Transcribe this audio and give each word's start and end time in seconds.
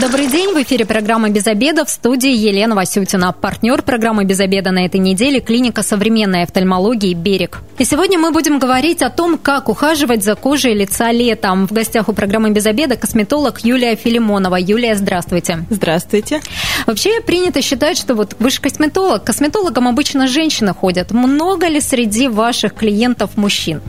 Добрый 0.00 0.26
день. 0.26 0.52
В 0.52 0.60
эфире 0.60 0.84
программа 0.84 1.30
«Без 1.30 1.46
обеда» 1.46 1.84
в 1.84 1.90
студии 1.90 2.32
Елена 2.32 2.74
Васютина. 2.74 3.32
Партнер 3.32 3.80
программы 3.82 4.24
«Без 4.24 4.40
обеда» 4.40 4.72
на 4.72 4.84
этой 4.84 4.98
неделе– 4.98 5.40
клиника 5.40 5.84
современной 5.84 6.42
офтальмологии 6.42 7.14
«Берег». 7.14 7.60
И 7.78 7.84
сегодня 7.84 8.18
мы 8.18 8.32
будем 8.32 8.58
говорить 8.58 9.02
о 9.02 9.10
том, 9.10 9.38
как 9.38 9.68
ухаживать 9.68 10.24
за 10.24 10.34
кожей 10.34 10.74
лица 10.74 11.12
летом. 11.12 11.68
В 11.68 11.72
гостях 11.72 12.08
у 12.08 12.12
программы 12.12 12.50
«Без 12.50 12.66
обеда» 12.66 12.96
косметолог 12.96 13.60
Юлия 13.60 13.94
Филимонова. 13.94 14.56
Юлия, 14.56 14.96
здравствуйте. 14.96 15.64
Здравствуйте. 15.70 16.40
Вообще 16.86 17.20
принято 17.20 17.62
считать, 17.62 17.96
что 17.96 18.16
вот 18.16 18.34
вы 18.40 18.50
же 18.50 18.60
косметолог. 18.60 19.22
Косметологам 19.22 19.86
обычно 19.86 20.26
женщины 20.26 20.74
ходят. 20.74 21.12
Много 21.12 21.68
ли 21.68 21.80
среди 21.80 22.26
ваших 22.26 22.74
клиентов 22.74 23.36
мужчин? 23.36 23.80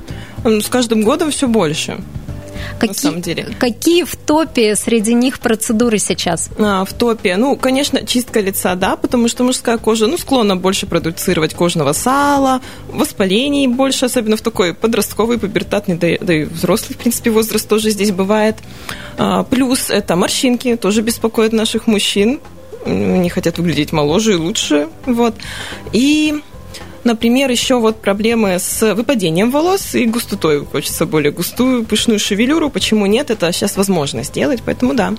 С 0.44 0.68
каждым 0.68 1.02
годом 1.02 1.32
все 1.32 1.48
больше. 1.48 1.98
Какие, 2.74 2.88
на 2.88 2.94
самом 2.94 3.22
деле. 3.22 3.56
Какие 3.60 4.04
в 4.04 4.16
топе 4.16 4.76
среди 4.76 5.14
них 5.14 5.40
процедуры 5.40 5.98
сейчас? 5.98 6.50
А, 6.58 6.86
в 6.86 6.94
топе, 6.94 7.38
ну, 7.38 7.56
конечно, 7.56 8.06
чистка 8.06 8.40
лица, 8.40 8.76
да, 8.76 8.96
потому 8.96 9.28
что 9.28 9.44
мужская 9.44 9.78
кожа, 9.78 10.08
ну, 10.08 10.18
склонна 10.18 10.56
больше 10.58 10.86
продуцировать 10.86 11.54
кожного 11.54 11.94
сала, 11.94 12.62
воспалений 12.92 13.68
больше, 13.68 14.06
особенно 14.06 14.38
в 14.38 14.42
такой 14.42 14.74
подростковый, 14.74 15.38
пубертатный, 15.38 15.96
да, 15.96 16.08
да 16.20 16.34
и 16.34 16.44
взрослый, 16.44 16.96
в 16.96 16.98
принципе, 16.98 17.30
возраст 17.32 17.68
тоже 17.68 17.90
здесь 17.90 18.12
бывает. 18.12 18.58
А, 19.18 19.44
плюс 19.44 19.90
это 19.90 20.16
морщинки, 20.16 20.76
тоже 20.76 21.02
беспокоят 21.02 21.54
наших 21.54 21.88
мужчин, 21.88 22.40
они 22.86 23.30
хотят 23.30 23.58
выглядеть 23.58 23.92
моложе 23.92 24.34
и 24.34 24.36
лучше, 24.36 24.90
вот. 25.06 25.36
И 25.92 26.42
Например, 27.06 27.52
еще 27.52 27.80
вот 27.80 28.02
проблемы 28.02 28.58
с 28.58 28.96
выпадением 28.96 29.52
волос 29.52 29.94
и 29.94 30.06
густотой. 30.08 30.66
Хочется 30.66 31.06
более 31.06 31.32
густую, 31.32 31.86
пышную 31.86 32.18
шевелюру. 32.18 32.72
Почему 32.72 33.06
нет? 33.06 33.30
Это 33.30 33.52
сейчас 33.52 33.78
возможно 33.78 34.24
сделать, 34.24 34.62
поэтому 34.66 34.96
да. 34.96 35.14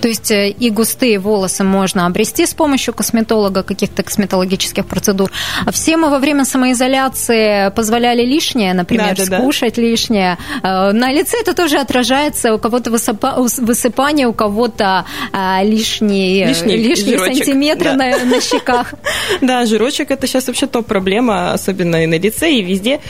То 0.00 0.08
есть 0.08 0.30
э, 0.30 0.50
и 0.50 0.70
густые 0.70 1.18
волосы 1.18 1.64
можно 1.64 2.06
обрести 2.06 2.46
с 2.46 2.54
помощью 2.54 2.94
косметолога, 2.94 3.62
каких-то 3.62 4.02
косметологических 4.02 4.86
процедур. 4.86 5.30
А 5.66 5.70
все 5.70 5.96
мы 5.96 6.10
во 6.10 6.18
время 6.18 6.44
самоизоляции 6.44 7.70
позволяли 7.70 8.24
лишнее, 8.24 8.74
например, 8.74 9.16
да, 9.16 9.26
да, 9.26 9.38
скушать 9.38 9.76
да. 9.76 9.82
лишнее. 9.82 10.38
Э, 10.62 10.92
на 10.92 11.12
лице 11.12 11.36
это 11.40 11.54
тоже 11.54 11.78
отражается. 11.78 12.54
У 12.54 12.58
кого-то 12.58 12.90
высыпание, 12.90 14.26
у 14.26 14.32
кого-то 14.32 15.04
э, 15.32 15.64
лишние, 15.64 16.46
лишний, 16.46 16.76
лишние 16.76 17.18
сантиметры 17.18 17.90
да. 17.90 17.96
на, 17.96 18.24
на 18.24 18.40
щеках. 18.40 18.94
Да, 19.40 19.66
жирочек 19.66 20.10
это 20.10 20.26
сейчас 20.26 20.46
вообще 20.46 20.66
топ-проблема, 20.66 21.52
особенно 21.52 22.02
и 22.02 22.06
на 22.06 22.18
лице, 22.18 22.50
и 22.50 22.62
везде. 22.62 23.00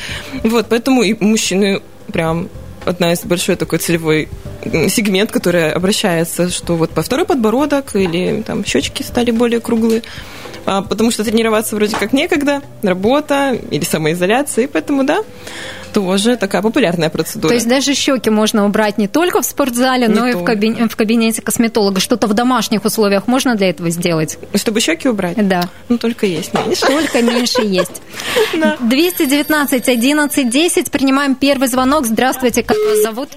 Вот, 0.43 0.67
поэтому 0.69 1.03
и 1.03 1.15
мужчины 1.19 1.81
прям 2.13 2.49
одна 2.85 3.13
из 3.13 3.21
большой 3.25 3.57
такой 3.57 3.79
целевой 3.79 4.29
сегмент, 4.65 5.31
который 5.31 5.73
обращается, 5.73 6.49
что 6.51 6.77
вот 6.77 6.91
по 6.91 7.03
второй 7.03 7.27
подбородок 7.27 7.95
или 7.97 8.43
там 8.43 8.65
щечки 8.65 9.03
стали 9.03 9.31
более 9.31 9.61
круглые, 9.61 10.03
а, 10.67 10.83
потому 10.83 11.11
что 11.11 11.25
тренироваться 11.25 11.77
вроде 11.77 11.97
как 11.97 12.13
некогда, 12.13 12.63
работа 12.83 13.59
или 13.71 13.85
самоизоляция, 13.85 14.65
и 14.65 14.67
поэтому 14.67 15.05
да, 15.05 15.23
тоже 15.89 16.37
такая 16.37 16.63
популярная 16.63 17.11
процедура. 17.11 17.49
То 17.49 17.55
есть 17.55 17.69
даже 17.69 17.95
щеки 17.95 18.31
можно 18.31 18.67
убрать 18.67 18.99
не 18.99 19.09
только 19.09 19.43
в 19.43 19.47
спортзале, 19.47 20.07
не 20.07 20.15
но 20.15 20.21
то. 20.21 20.29
и 20.29 20.33
в, 20.35 20.45
кабин... 20.45 20.89
в 20.89 20.97
кабинете 20.97 21.43
косметолога. 21.43 22.01
Что-то 22.01 22.27
в 22.27 22.35
домашних 22.35 22.85
условиях 22.85 23.27
можно 23.27 23.55
для 23.55 23.71
этого 23.71 23.91
сделать? 23.91 24.39
Чтобы 24.55 24.81
щеки 24.81 25.09
убрать? 25.09 25.37
Да. 25.49 25.69
Ну, 25.89 25.99
только 25.99 26.27
есть 26.27 26.53
меньше. 26.55 26.87
Только 26.87 27.23
меньше 27.23 27.63
есть. 27.63 28.03
219 28.81 29.89
11 29.89 30.51
10. 30.51 30.91
Принимаем 30.91 31.35
первый 31.35 31.69
звонок. 31.69 32.07
Здравствуйте, 32.07 32.63
как 32.63 32.77
вас 32.77 33.03
зовут? 33.03 33.31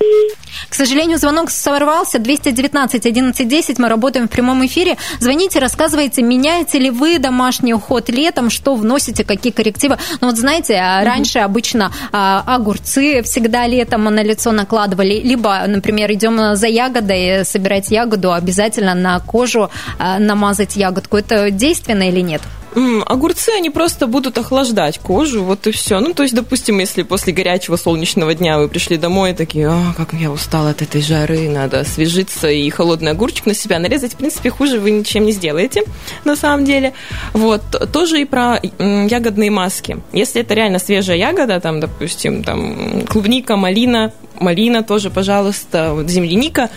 К 0.69 0.73
сожалению, 0.73 1.10
звонок 1.17 1.49
сорвался. 1.49 2.19
219 2.19 3.05
11 3.05 3.47
10. 3.47 3.79
Мы 3.79 3.89
работаем 3.89 4.27
в 4.27 4.31
прямом 4.31 4.65
эфире. 4.65 4.97
Звоните, 5.19 5.59
рассказывайте, 5.59 6.21
меняете 6.21 6.79
ли 6.79 6.89
вы 6.89 7.19
домашний 7.19 7.73
уход 7.73 8.09
летом, 8.09 8.49
что 8.49 8.75
вносите, 8.75 9.23
какие 9.23 9.51
коррективы. 9.51 9.97
Ну, 10.21 10.27
вот 10.27 10.37
знаете, 10.37 10.75
а 10.75 11.03
раньше 11.03 11.39
обычно 11.39 11.91
а, 12.11 12.43
огурцы 12.45 13.21
всегда 13.23 13.67
летом 13.67 14.03
на 14.03 14.23
лицо 14.23 14.51
накладывали, 14.51 15.19
либо, 15.21 15.63
например, 15.67 16.11
идем 16.11 16.55
за 16.55 16.67
ягодой, 16.67 17.45
собирать 17.45 17.91
ягоду, 17.91 18.33
обязательно 18.33 18.93
на 18.93 19.19
кожу 19.19 19.69
а, 19.99 20.19
намазать 20.19 20.75
ягодку. 20.75 21.17
Это 21.17 21.51
действенно 21.51 22.09
или 22.09 22.21
нет? 22.21 22.41
Огурцы, 22.73 23.49
они 23.57 23.69
просто 23.69 24.07
будут 24.07 24.37
охлаждать 24.37 24.99
кожу, 24.99 25.43
вот 25.43 25.67
и 25.67 25.71
все. 25.71 25.99
Ну, 25.99 26.13
то 26.13 26.23
есть, 26.23 26.33
допустим, 26.33 26.79
если 26.79 27.03
после 27.03 27.33
горячего 27.33 27.75
солнечного 27.75 28.33
дня 28.33 28.59
вы 28.59 28.69
пришли 28.69 28.95
домой, 28.95 29.33
такие, 29.33 29.67
а, 29.67 29.93
как 29.97 30.13
я 30.13 30.31
устала 30.31 30.69
от 30.69 30.81
этой 30.81 31.01
жары, 31.01 31.49
надо 31.49 31.81
освежиться 31.81 32.49
и 32.49 32.69
холодный 32.69 33.11
огурчик 33.11 33.45
на 33.45 33.53
себя 33.53 33.77
нарезать, 33.77 34.13
в 34.13 34.17
принципе, 34.17 34.49
хуже 34.49 34.79
вы 34.79 34.91
ничем 34.91 35.25
не 35.25 35.33
сделаете, 35.33 35.83
на 36.23 36.37
самом 36.37 36.63
деле. 36.63 36.93
Вот, 37.33 37.61
тоже 37.91 38.21
и 38.21 38.25
про 38.25 38.59
ягодные 38.79 39.51
маски. 39.51 39.97
Если 40.13 40.41
это 40.41 40.53
реально 40.53 40.79
свежая 40.79 41.17
ягода, 41.17 41.59
там, 41.59 41.81
допустим, 41.81 42.41
там, 42.41 43.05
клубника, 43.05 43.57
малина, 43.57 44.13
малина 44.39 44.81
тоже, 44.81 45.09
пожалуйста, 45.09 46.05
земляника, 46.07 46.69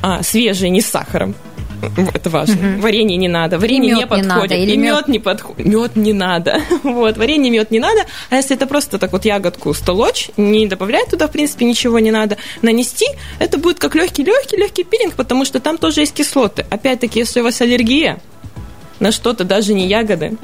а, 0.00 0.22
свежая, 0.22 0.70
не 0.70 0.80
с 0.80 0.86
сахаром, 0.86 1.34
это 2.12 2.30
важно. 2.30 2.54
Угу. 2.54 2.82
Варенье 2.82 3.16
не 3.16 3.28
надо, 3.28 3.58
варенье 3.58 3.94
не 3.94 4.06
подходит, 4.06 4.24
не 4.24 4.28
надо, 4.28 4.54
и 4.54 4.76
мед 4.76 5.08
не 5.08 5.18
подходит, 5.18 5.66
мед 5.66 5.96
не 5.96 6.12
надо. 6.12 6.60
вот, 6.82 7.16
варенье, 7.16 7.50
мед 7.50 7.70
не 7.70 7.80
надо. 7.80 8.06
А 8.30 8.36
если 8.36 8.56
это 8.56 8.66
просто 8.66 8.98
так 8.98 9.12
вот 9.12 9.24
ягодку 9.24 9.72
столочь, 9.74 10.30
не 10.36 10.66
добавлять 10.66 11.10
туда, 11.10 11.28
в 11.28 11.32
принципе, 11.32 11.64
ничего 11.64 11.98
не 11.98 12.10
надо, 12.10 12.36
нанести, 12.62 13.06
это 13.38 13.58
будет 13.58 13.78
как 13.78 13.94
легкий-легкий-легкий 13.94 14.84
пилинг, 14.84 15.14
потому 15.14 15.44
что 15.44 15.60
там 15.60 15.78
тоже 15.78 16.00
есть 16.00 16.14
кислоты. 16.14 16.66
Опять-таки, 16.70 17.18
если 17.20 17.40
у 17.40 17.44
вас 17.44 17.60
аллергия 17.60 18.20
на 19.00 19.12
что-то, 19.12 19.44
даже 19.44 19.74
не 19.74 19.86
ягоды, 19.86 20.36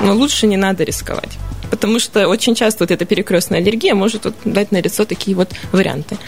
но 0.00 0.14
лучше 0.14 0.46
не 0.46 0.56
надо 0.56 0.84
рисковать 0.84 1.38
потому 1.72 1.98
что 1.98 2.28
очень 2.28 2.54
часто 2.54 2.84
вот 2.84 2.90
эта 2.90 3.06
перекрестная 3.06 3.60
аллергия 3.60 3.94
может 3.94 4.26
вот 4.26 4.34
дать 4.44 4.72
на 4.72 4.82
лицо 4.82 5.06
такие 5.06 5.34
вот 5.34 5.48
варианты. 5.72 6.18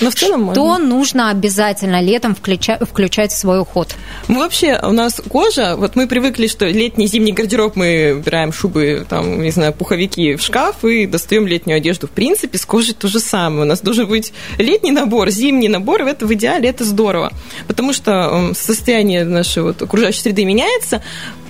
Но 0.00 0.10
в 0.10 0.14
целом 0.16 0.50
Что 0.50 0.64
можно. 0.64 0.84
нужно 0.84 1.30
обязательно 1.30 2.02
летом 2.02 2.34
включать, 2.34 2.80
включать 2.82 3.30
в 3.30 3.38
свой 3.38 3.60
уход? 3.60 3.94
Мы 4.26 4.40
вообще, 4.40 4.80
у 4.82 4.90
нас 4.90 5.20
кожа, 5.28 5.76
вот 5.76 5.94
мы 5.94 6.08
привыкли, 6.08 6.48
что 6.48 6.66
летний, 6.66 7.06
зимний 7.06 7.30
гардероб 7.30 7.76
мы 7.76 8.16
убираем 8.18 8.52
шубы, 8.52 9.06
там, 9.08 9.40
не 9.40 9.52
знаю, 9.52 9.72
пуховики 9.72 10.34
в 10.34 10.42
шкаф 10.42 10.84
и 10.84 11.06
достаем 11.06 11.46
летнюю 11.46 11.76
одежду. 11.76 12.08
В 12.08 12.10
принципе, 12.10 12.58
с 12.58 12.66
кожей 12.66 12.94
то 12.94 13.06
же 13.06 13.20
самое. 13.20 13.62
У 13.62 13.66
нас 13.66 13.82
должен 13.82 14.08
быть 14.08 14.32
летний 14.58 14.90
набор, 14.90 15.30
зимний 15.30 15.68
набор, 15.68 16.02
это 16.02 16.26
в 16.26 16.34
идеале 16.34 16.68
это 16.68 16.84
здорово. 16.84 17.30
Потому 17.68 17.92
что 17.92 18.50
состояние 18.54 19.24
нашей 19.24 19.62
вот 19.62 19.80
окружающей 19.80 20.22
среды 20.22 20.44
меняется, 20.44 21.02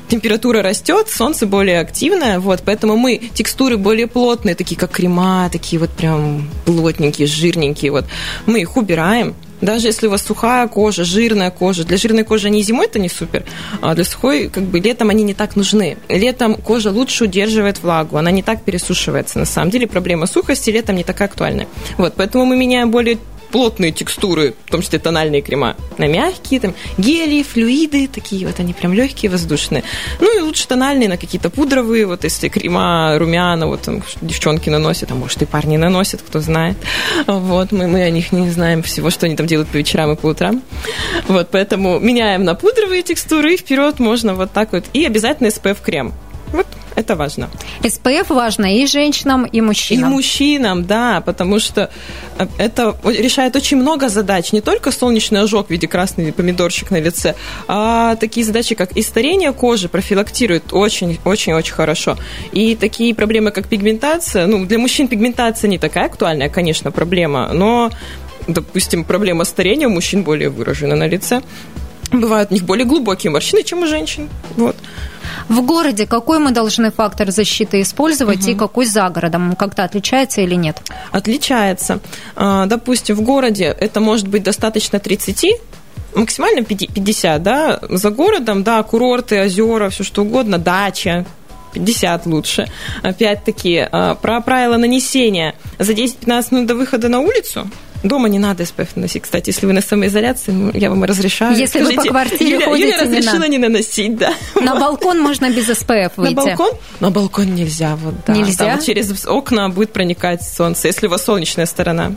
температура 0.09 0.63
растет, 0.63 1.09
солнце 1.09 1.47
более 1.47 1.81
активное, 1.81 2.39
вот, 2.39 2.63
поэтому 2.65 2.97
мы 2.97 3.19
текстуры 3.35 3.77
более 3.77 4.07
плотные, 4.07 4.55
такие 4.55 4.79
как 4.79 4.91
крема, 4.91 5.49
такие 5.51 5.81
вот 5.81 5.91
прям 5.91 6.49
плотненькие, 6.65 7.27
жирненькие, 7.27 7.93
вот, 7.93 8.05
мы 8.47 8.61
их 8.61 8.77
убираем, 8.77 9.35
даже 9.63 9.87
если 9.87 10.09
у 10.09 10.11
вас 10.11 10.23
сухая 10.23 10.67
кожа, 10.67 11.05
жирная 11.05 11.51
кожа, 11.51 11.85
для 11.85 11.97
жирной 11.97 12.25
кожи 12.25 12.49
они 12.49 12.63
зимой 12.63 12.87
это 12.87 12.99
не 12.99 13.09
супер, 13.09 13.45
а 13.81 13.95
для 13.95 14.05
сухой, 14.05 14.49
как 14.49 14.65
бы 14.65 14.81
летом 14.81 15.09
они 15.09 15.23
не 15.23 15.35
так 15.35 15.55
нужны. 15.55 15.97
Летом 16.09 16.57
кожа 16.57 16.91
лучше 16.91 17.25
удерживает 17.25 17.81
влагу, 17.81 18.17
она 18.17 18.33
не 18.33 18.43
так 18.43 18.65
пересушивается. 18.65 19.39
На 19.39 19.45
самом 19.45 19.71
деле 19.71 19.87
проблема 19.87 20.27
сухости 20.27 20.71
летом 20.71 20.97
не 20.97 21.05
такая 21.05 21.29
актуальная. 21.29 21.69
Вот, 21.97 22.15
поэтому 22.17 22.45
мы 22.45 22.57
меняем 22.57 22.91
более 22.91 23.19
плотные 23.53 23.93
текстуры, 23.93 24.55
в 24.67 24.71
том 24.71 24.83
числе 24.83 24.99
тональные 24.99 25.43
крема, 25.43 25.77
на 25.99 26.09
мягкие, 26.09 26.59
там, 26.59 26.75
гели, 26.99 27.43
флюиды, 27.43 28.09
такие 28.09 28.47
вот 28.47 28.59
они 28.59 28.73
прям 28.73 28.93
легкие, 28.95 29.31
воздушные. 29.31 29.85
Ну 30.21 30.39
и 30.39 30.41
лучше 30.41 30.67
тональные 30.67 31.09
на 31.09 31.17
какие-то 31.17 31.51
пудровые, 31.51 32.07
вот 32.07 32.25
если 32.25 32.49
крема, 32.49 33.17
румяна, 33.19 33.67
вот 33.69 33.83
там 33.83 34.03
девчонки 34.23 34.71
наносят, 34.71 35.11
а 35.13 35.15
может 35.15 35.41
и 35.43 35.45
парни 35.45 35.77
наносят, 35.77 36.23
кто 36.23 36.41
знает. 36.41 36.77
Вот, 37.27 37.73
мы, 37.73 37.87
мы 37.87 38.03
о 38.03 38.11
них 38.11 38.33
не 38.33 38.51
знаем 38.51 38.83
всего, 38.83 39.11
что 39.11 39.27
они 39.27 39.37
там 39.37 39.47
делают 39.47 39.69
по 39.69 39.77
вечерам 39.77 40.13
и 40.13 40.17
по 40.17 40.27
утрам. 40.27 40.63
Вот, 41.29 41.49
поэтому 41.51 42.01
меняем 42.01 42.45
на 42.45 42.55
пудровые 42.55 43.03
текстуры, 43.03 43.55
и 43.55 43.57
вперед 43.57 43.99
можно 43.99 44.35
вот 44.35 44.53
так 44.53 44.73
вот. 44.73 44.85
И 44.95 45.05
обязательно 45.05 45.49
SPF-крем. 45.49 46.13
Вот 46.53 46.67
это 46.95 47.17
важно. 47.17 47.51
СПФ 47.87 48.31
важно 48.31 48.77
и 48.77 48.87
женщинам, 48.87 49.45
и 49.45 49.61
мужчинам. 49.61 50.11
И 50.11 50.15
мужчинам, 50.15 50.85
да, 50.85 51.21
потому 51.21 51.59
что 51.59 51.91
э, 52.39 52.47
это 52.59 52.97
решает 53.05 53.57
очень 53.57 53.77
много 53.77 54.09
задач. 54.09 54.53
Не 54.53 54.61
только 54.61 54.93
солнечный 54.93 55.41
ожог 55.41 55.69
в 55.69 55.71
виде 55.71 55.89
красный 55.89 56.33
помидорчик 56.33 56.91
на 56.91 57.01
лице, 57.01 57.35
а 57.69 58.17
такие 58.17 58.45
задачи, 58.45 58.75
как 58.75 58.93
и 58.93 59.03
старение 59.03 59.53
кожи 59.53 59.89
профилактирует 59.89 60.73
очень-очень-очень 60.73 61.73
хорошо. 61.73 62.17
И 62.53 62.77
такие 62.77 63.15
проблемы, 63.15 63.51
как 63.51 63.69
пигментация, 63.69 64.47
ну, 64.47 64.65
для 64.67 64.79
мужчин 64.79 65.09
пигментация 65.09 65.69
не 65.69 65.79
такая 65.79 66.07
актуальная, 66.07 66.49
конечно, 66.49 66.91
проблема, 66.91 67.51
но 67.53 67.91
допустим, 68.49 69.05
проблема 69.05 69.45
старения 69.45 69.87
у 69.87 69.91
мужчин 69.91 70.25
более 70.25 70.51
выражена 70.51 70.97
на 70.97 71.07
лице. 71.07 71.43
Бывают 72.11 72.51
у 72.51 72.55
них 72.55 72.65
более 72.65 72.85
глубокие 72.85 73.31
морщины, 73.31 73.63
чем 73.63 73.83
у 73.83 73.87
женщин. 73.87 74.29
Вот. 74.57 74.77
В 75.49 75.63
городе 75.63 76.07
какой 76.07 76.39
мы 76.39 76.51
должны 76.51 76.91
фактор 76.91 77.31
защиты 77.31 77.81
использовать 77.81 78.43
угу. 78.43 78.51
и 78.51 78.55
какой 78.55 78.87
за 78.87 79.09
городом? 79.09 79.57
Как-то 79.57 79.85
отличается 79.85 80.41
или 80.41 80.55
нет? 80.55 80.81
Отличается. 81.11 82.01
А, 82.37 82.67
допустим, 82.67 83.17
в 83.17 83.23
городе 83.23 83.65
это 83.65 84.01
может 84.01 84.29
быть 84.29 84.43
достаточно 84.43 84.99
30 84.99 85.61
максимально 86.15 86.63
50, 86.63 87.43
да, 87.43 87.81
за 87.89 88.11
городом, 88.11 88.63
да, 88.63 88.83
курорты, 88.83 89.43
озера, 89.43 89.89
все 89.89 90.05
что 90.05 90.23
угодно, 90.23 90.59
дача, 90.59 91.25
50 91.73 92.27
лучше. 92.27 92.69
Опять-таки, 93.03 93.89
а, 93.91 94.15
про 94.15 94.41
правила 94.41 94.77
нанесения. 94.77 95.55
За 95.79 95.93
10-15 95.93 96.55
минут 96.55 96.67
до 96.67 96.75
выхода 96.75 97.09
на 97.09 97.21
улицу 97.21 97.71
Дома 98.03 98.29
не 98.29 98.39
надо 98.39 98.65
SPF 98.65 98.89
наносить. 98.97 99.23
Кстати, 99.23 99.51
если 99.51 99.67
вы 99.67 99.73
на 99.73 99.81
самоизоляции, 99.81 100.51
ну, 100.51 100.71
я 100.75 100.91
вам 100.91 101.05
разрешаю. 101.05 101.57
Если 101.57 101.81
Скажите, 101.81 101.97
вы 101.97 102.05
по 102.05 102.11
квартире 102.11 102.53
Юля, 102.55 102.67
ходите, 102.67 102.89
Юля 102.89 103.01
разрешила 103.03 103.45
не, 103.45 103.51
не 103.51 103.59
наносить, 103.59 104.17
да. 104.17 104.35
На 104.61 104.75
балкон 104.75 105.21
можно 105.21 105.51
без 105.51 105.69
SPF 105.69 106.13
выйти. 106.17 106.35
На 106.35 106.45
балкон? 106.45 106.71
На 107.01 107.11
балкон 107.11 107.55
нельзя, 107.55 107.97
вот, 107.97 108.15
да. 108.27 108.33
Нельзя? 108.35 108.65
Там 108.65 108.83
через 108.83 109.27
окна 109.27 109.69
будет 109.69 109.93
проникать 109.93 110.43
солнце, 110.43 110.89
если 110.89 111.07
у 111.07 111.11
вас 111.11 111.25
солнечная 111.25 111.67
сторона. 111.67 112.13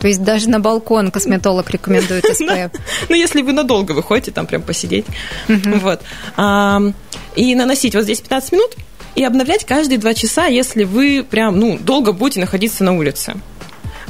То 0.00 0.08
есть 0.08 0.22
даже 0.22 0.50
на 0.50 0.58
балкон 0.58 1.10
косметолог 1.10 1.70
рекомендует 1.70 2.24
SPF. 2.40 2.72
Ну, 3.08 3.14
если 3.14 3.42
вы 3.42 3.52
надолго 3.52 3.92
выходите, 3.92 4.32
там 4.32 4.46
прям 4.46 4.62
посидеть. 4.62 5.06
Вот. 5.48 6.02
И 7.36 7.54
наносить 7.54 7.94
вот 7.94 8.04
здесь 8.04 8.20
15 8.20 8.52
минут, 8.52 8.76
и 9.14 9.24
обновлять 9.24 9.64
каждые 9.64 9.98
два 9.98 10.14
часа, 10.14 10.46
если 10.46 10.84
вы 10.84 11.24
прям, 11.28 11.58
ну, 11.58 11.78
долго 11.78 12.12
будете 12.12 12.40
находиться 12.40 12.82
на 12.82 12.96
улице. 12.96 13.34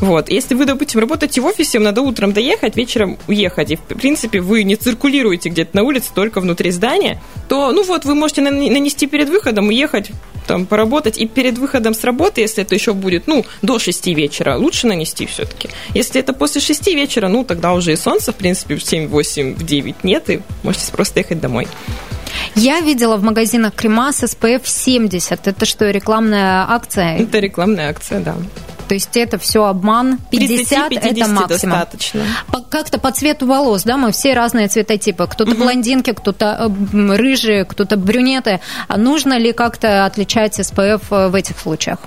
Вот. 0.02 0.28
Если 0.30 0.56
вы, 0.56 0.64
допустим, 0.64 0.98
работаете 0.98 1.40
в 1.40 1.46
офисе, 1.46 1.78
вам 1.78 1.84
надо 1.84 2.02
утром 2.02 2.32
доехать, 2.32 2.76
вечером 2.76 3.18
уехать, 3.28 3.70
и, 3.70 3.76
в 3.76 3.80
принципе, 3.82 4.40
вы 4.40 4.64
не 4.64 4.74
циркулируете 4.74 5.48
где-то 5.48 5.76
на 5.76 5.84
улице, 5.84 6.10
только 6.12 6.40
внутри 6.40 6.72
здания, 6.72 7.22
то, 7.48 7.70
ну 7.70 7.84
вот, 7.84 8.04
вы 8.04 8.16
можете 8.16 8.42
нанести 8.42 9.06
перед 9.06 9.28
выходом, 9.28 9.68
уехать, 9.68 10.10
там, 10.48 10.66
поработать, 10.66 11.18
и 11.18 11.28
перед 11.28 11.56
выходом 11.56 11.94
с 11.94 12.02
работы, 12.02 12.40
если 12.40 12.64
это 12.64 12.74
еще 12.74 12.94
будет, 12.94 13.28
ну, 13.28 13.46
до 13.62 13.78
6 13.78 14.08
вечера, 14.08 14.56
лучше 14.56 14.88
нанести 14.88 15.24
все-таки. 15.26 15.68
Если 15.94 16.20
это 16.20 16.32
после 16.32 16.60
6 16.60 16.88
вечера, 16.88 17.28
ну, 17.28 17.44
тогда 17.44 17.72
уже 17.72 17.92
и 17.92 17.96
солнце, 17.96 18.32
в 18.32 18.34
принципе, 18.34 18.74
в 18.74 18.82
7, 18.82 19.06
8, 19.06 19.54
в 19.54 19.64
9 19.64 20.02
нет, 20.02 20.30
и 20.30 20.40
можете 20.64 20.90
просто 20.90 21.20
ехать 21.20 21.40
домой. 21.40 21.68
Я 22.56 22.80
видела 22.80 23.16
в 23.18 23.22
магазинах 23.22 23.72
крема 23.74 24.12
с 24.12 24.24
SPF 24.24 24.62
70. 24.64 25.46
Это 25.46 25.64
что, 25.64 25.88
рекламная 25.90 26.66
акция? 26.68 27.18
Это 27.18 27.38
рекламная 27.38 27.90
акция, 27.90 28.18
да. 28.18 28.34
То 28.92 28.94
есть 28.94 29.16
это 29.16 29.38
все 29.38 29.64
обман. 29.64 30.18
50 30.30 30.92
это 30.92 31.28
максимум. 31.28 31.48
достаточно. 31.48 32.26
Как-то 32.68 32.98
по 32.98 33.10
цвету 33.10 33.46
волос, 33.46 33.84
да, 33.84 33.96
мы 33.96 34.12
все 34.12 34.34
разные 34.34 34.68
цветотипы. 34.68 35.26
Кто-то 35.26 35.52
угу. 35.52 35.62
блондинки, 35.62 36.12
кто-то 36.12 36.70
э, 36.92 37.16
рыжие, 37.16 37.64
кто-то 37.64 37.96
брюнеты. 37.96 38.60
А 38.88 38.98
нужно 38.98 39.38
ли 39.38 39.54
как-то 39.54 40.04
отличать 40.04 40.56
СПФ 40.56 41.10
э, 41.10 41.28
в 41.28 41.34
этих 41.34 41.58
случаях? 41.58 42.00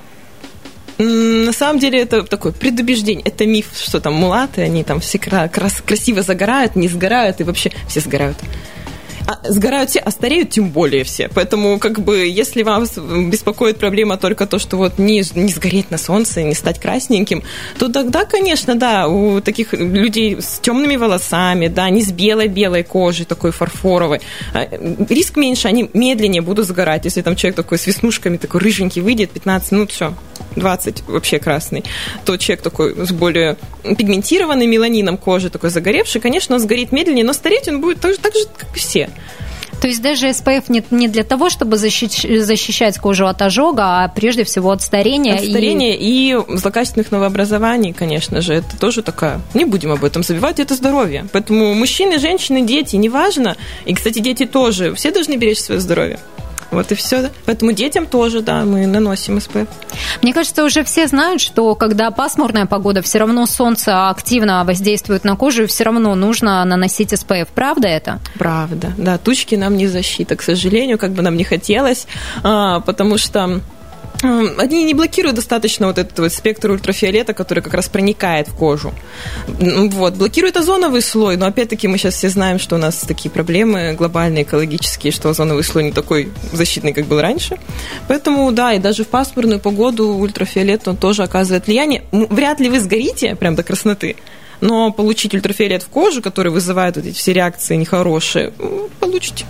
На 0.99 1.53
самом 1.53 1.79
деле 1.79 2.03
это 2.03 2.21
такое 2.21 2.51
предубеждение, 2.51 3.25
это 3.25 3.47
миф, 3.47 3.69
что 3.75 3.99
там 3.99 4.13
мулаты, 4.13 4.61
они 4.61 4.83
там 4.83 4.99
все 4.99 5.17
красиво 5.17 6.21
загорают, 6.21 6.75
не 6.75 6.87
сгорают 6.87 7.41
и 7.41 7.43
вообще 7.43 7.71
все 7.87 7.99
сгорают. 7.99 8.37
А 9.27 9.39
сгорают 9.51 9.89
все, 9.89 9.99
а 9.99 10.11
стареют 10.11 10.51
тем 10.51 10.69
более 10.69 11.03
все. 11.03 11.29
Поэтому, 11.33 11.79
как 11.79 11.99
бы, 11.99 12.27
если 12.27 12.61
вас 12.61 12.97
беспокоит 12.97 13.77
проблема 13.77 14.17
только 14.17 14.45
то, 14.45 14.59
что 14.59 14.77
вот 14.77 14.99
не, 14.99 15.23
не 15.35 15.51
сгореть 15.51 15.89
на 15.89 15.97
солнце, 15.97 16.43
не 16.43 16.53
стать 16.53 16.79
красненьким, 16.79 17.43
то 17.79 17.89
тогда, 17.89 18.25
конечно, 18.25 18.75
да, 18.75 19.07
у 19.07 19.41
таких 19.41 19.73
людей 19.73 20.37
с 20.39 20.59
темными 20.59 20.95
волосами, 20.95 21.67
да, 21.67 21.89
не 21.89 22.03
с 22.03 22.11
белой-белой 22.11 22.83
кожей, 22.83 23.25
такой 23.25 23.51
фарфоровой, 23.51 24.21
а, 24.53 24.67
риск 25.09 25.37
меньше, 25.37 25.67
они 25.67 25.89
медленнее 25.93 26.41
будут 26.41 26.67
сгорать. 26.67 27.05
Если 27.05 27.21
там 27.21 27.35
человек 27.35 27.55
такой 27.55 27.79
с 27.79 27.87
веснушками, 27.87 28.37
такой 28.37 28.61
рыженький 28.61 29.01
выйдет, 29.01 29.31
15 29.31 29.71
минут, 29.71 29.91
все, 29.91 30.13
20 30.55 31.03
вообще 31.07 31.39
красный, 31.39 31.83
то 32.25 32.37
человек 32.37 32.63
такой 32.63 32.95
с 33.05 33.11
более 33.11 33.57
пигментированным 33.83 34.69
меланином 34.69 35.17
кожи, 35.17 35.49
такой 35.49 35.69
загоревший, 35.69 36.21
конечно, 36.21 36.55
он 36.55 36.61
сгорит 36.61 36.91
медленнее, 36.91 37.25
но 37.25 37.33
стареть 37.33 37.67
он 37.67 37.81
будет 37.81 37.99
так 37.99 38.13
же, 38.13 38.17
так 38.17 38.33
же 38.33 38.45
как 38.57 38.75
и 38.75 38.79
все. 38.79 39.09
То 39.81 39.87
есть 39.87 40.01
даже 40.01 40.29
SPF 40.29 40.65
не, 40.69 40.83
не 40.89 41.07
для 41.07 41.23
того, 41.23 41.49
чтобы 41.49 41.77
защищать, 41.77 42.43
защищать 42.43 42.97
кожу 42.97 43.27
от 43.27 43.41
ожога, 43.41 44.03
а 44.03 44.07
прежде 44.07 44.43
всего 44.43 44.71
от 44.71 44.81
старения. 44.81 45.35
От 45.35 45.41
старения 45.41 45.93
и, 45.93 46.33
и 46.33 46.57
злокачественных 46.57 47.11
новообразований, 47.11 47.93
конечно 47.93 48.41
же. 48.41 48.53
Это 48.53 48.77
тоже 48.79 49.03
такая... 49.03 49.41
Не 49.53 49.65
будем 49.65 49.91
об 49.91 50.03
этом 50.03 50.23
забивать, 50.23 50.59
это 50.59 50.75
здоровье. 50.75 51.27
Поэтому 51.31 51.73
мужчины, 51.73 52.19
женщины, 52.19 52.61
дети, 52.61 52.95
неважно. 52.95 53.57
И, 53.85 53.93
кстати, 53.93 54.19
дети 54.19 54.45
тоже. 54.45 54.95
Все 54.95 55.11
должны 55.11 55.35
беречь 55.35 55.59
свое 55.59 55.79
здоровье. 55.79 56.19
Вот 56.75 56.91
и 56.91 56.95
все. 56.95 57.29
Поэтому 57.45 57.71
детям 57.71 58.05
тоже, 58.05 58.41
да, 58.41 58.65
мы 58.65 58.85
наносим 58.85 59.39
СПФ. 59.39 59.67
Мне 60.21 60.33
кажется, 60.33 60.63
уже 60.63 60.83
все 60.83 61.07
знают, 61.07 61.41
что 61.41 61.73
когда 61.75 62.11
пасмурная 62.11 62.65
погода, 62.65 63.01
все 63.01 63.19
равно 63.19 63.45
солнце 63.45 64.09
активно 64.09 64.63
воздействует 64.65 65.23
на 65.23 65.35
кожу, 65.35 65.63
и 65.63 65.67
все 65.67 65.85
равно 65.85 66.15
нужно 66.15 66.63
наносить 66.65 67.17
СПФ. 67.17 67.47
Правда 67.53 67.87
это? 67.87 68.19
Правда, 68.37 68.91
да. 68.97 69.17
Тучки 69.17 69.55
нам 69.55 69.77
не 69.77 69.87
защита, 69.87 70.35
к 70.35 70.41
сожалению, 70.41 70.97
как 70.97 71.11
бы 71.11 71.21
нам 71.21 71.37
не 71.37 71.43
хотелось, 71.45 72.07
а, 72.43 72.81
потому 72.81 73.17
что 73.17 73.61
они 74.57 74.83
не 74.83 74.93
блокируют 74.93 75.35
достаточно 75.35 75.87
вот 75.87 75.97
этот 75.97 76.17
вот 76.19 76.31
спектр 76.31 76.71
ультрафиолета, 76.71 77.33
который 77.33 77.61
как 77.61 77.73
раз 77.73 77.87
проникает 77.89 78.47
в 78.47 78.55
кожу. 78.55 78.93
Вот. 79.47 80.15
Блокирует 80.15 80.57
озоновый 80.57 81.01
слой, 81.01 81.37
но 81.37 81.45
опять-таки 81.47 81.87
мы 81.87 81.97
сейчас 81.97 82.15
все 82.15 82.29
знаем, 82.29 82.59
что 82.59 82.75
у 82.75 82.79
нас 82.79 82.97
такие 82.97 83.29
проблемы 83.29 83.93
глобальные, 83.93 84.43
экологические, 84.43 85.11
что 85.11 85.29
озоновый 85.29 85.63
слой 85.63 85.85
не 85.85 85.91
такой 85.91 86.29
защитный, 86.51 86.93
как 86.93 87.05
был 87.05 87.21
раньше. 87.21 87.57
Поэтому, 88.07 88.51
да, 88.51 88.73
и 88.73 88.79
даже 88.79 89.03
в 89.03 89.07
пасмурную 89.07 89.59
погоду 89.59 90.07
ультрафиолет, 90.09 90.87
он 90.87 90.97
тоже 90.97 91.23
оказывает 91.23 91.67
влияние. 91.67 92.03
Вряд 92.11 92.59
ли 92.59 92.69
вы 92.69 92.79
сгорите 92.79 93.35
прям 93.35 93.55
до 93.55 93.63
красноты, 93.63 94.15
но 94.61 94.91
получить 94.91 95.33
ультрафиолет 95.33 95.83
в 95.83 95.87
кожу, 95.87 96.21
который 96.21 96.51
вызывает 96.51 96.95
вот 96.95 97.05
эти 97.05 97.15
все 97.15 97.33
реакции 97.33 97.75
нехорошие, 97.75 98.53
получите. 98.99 99.45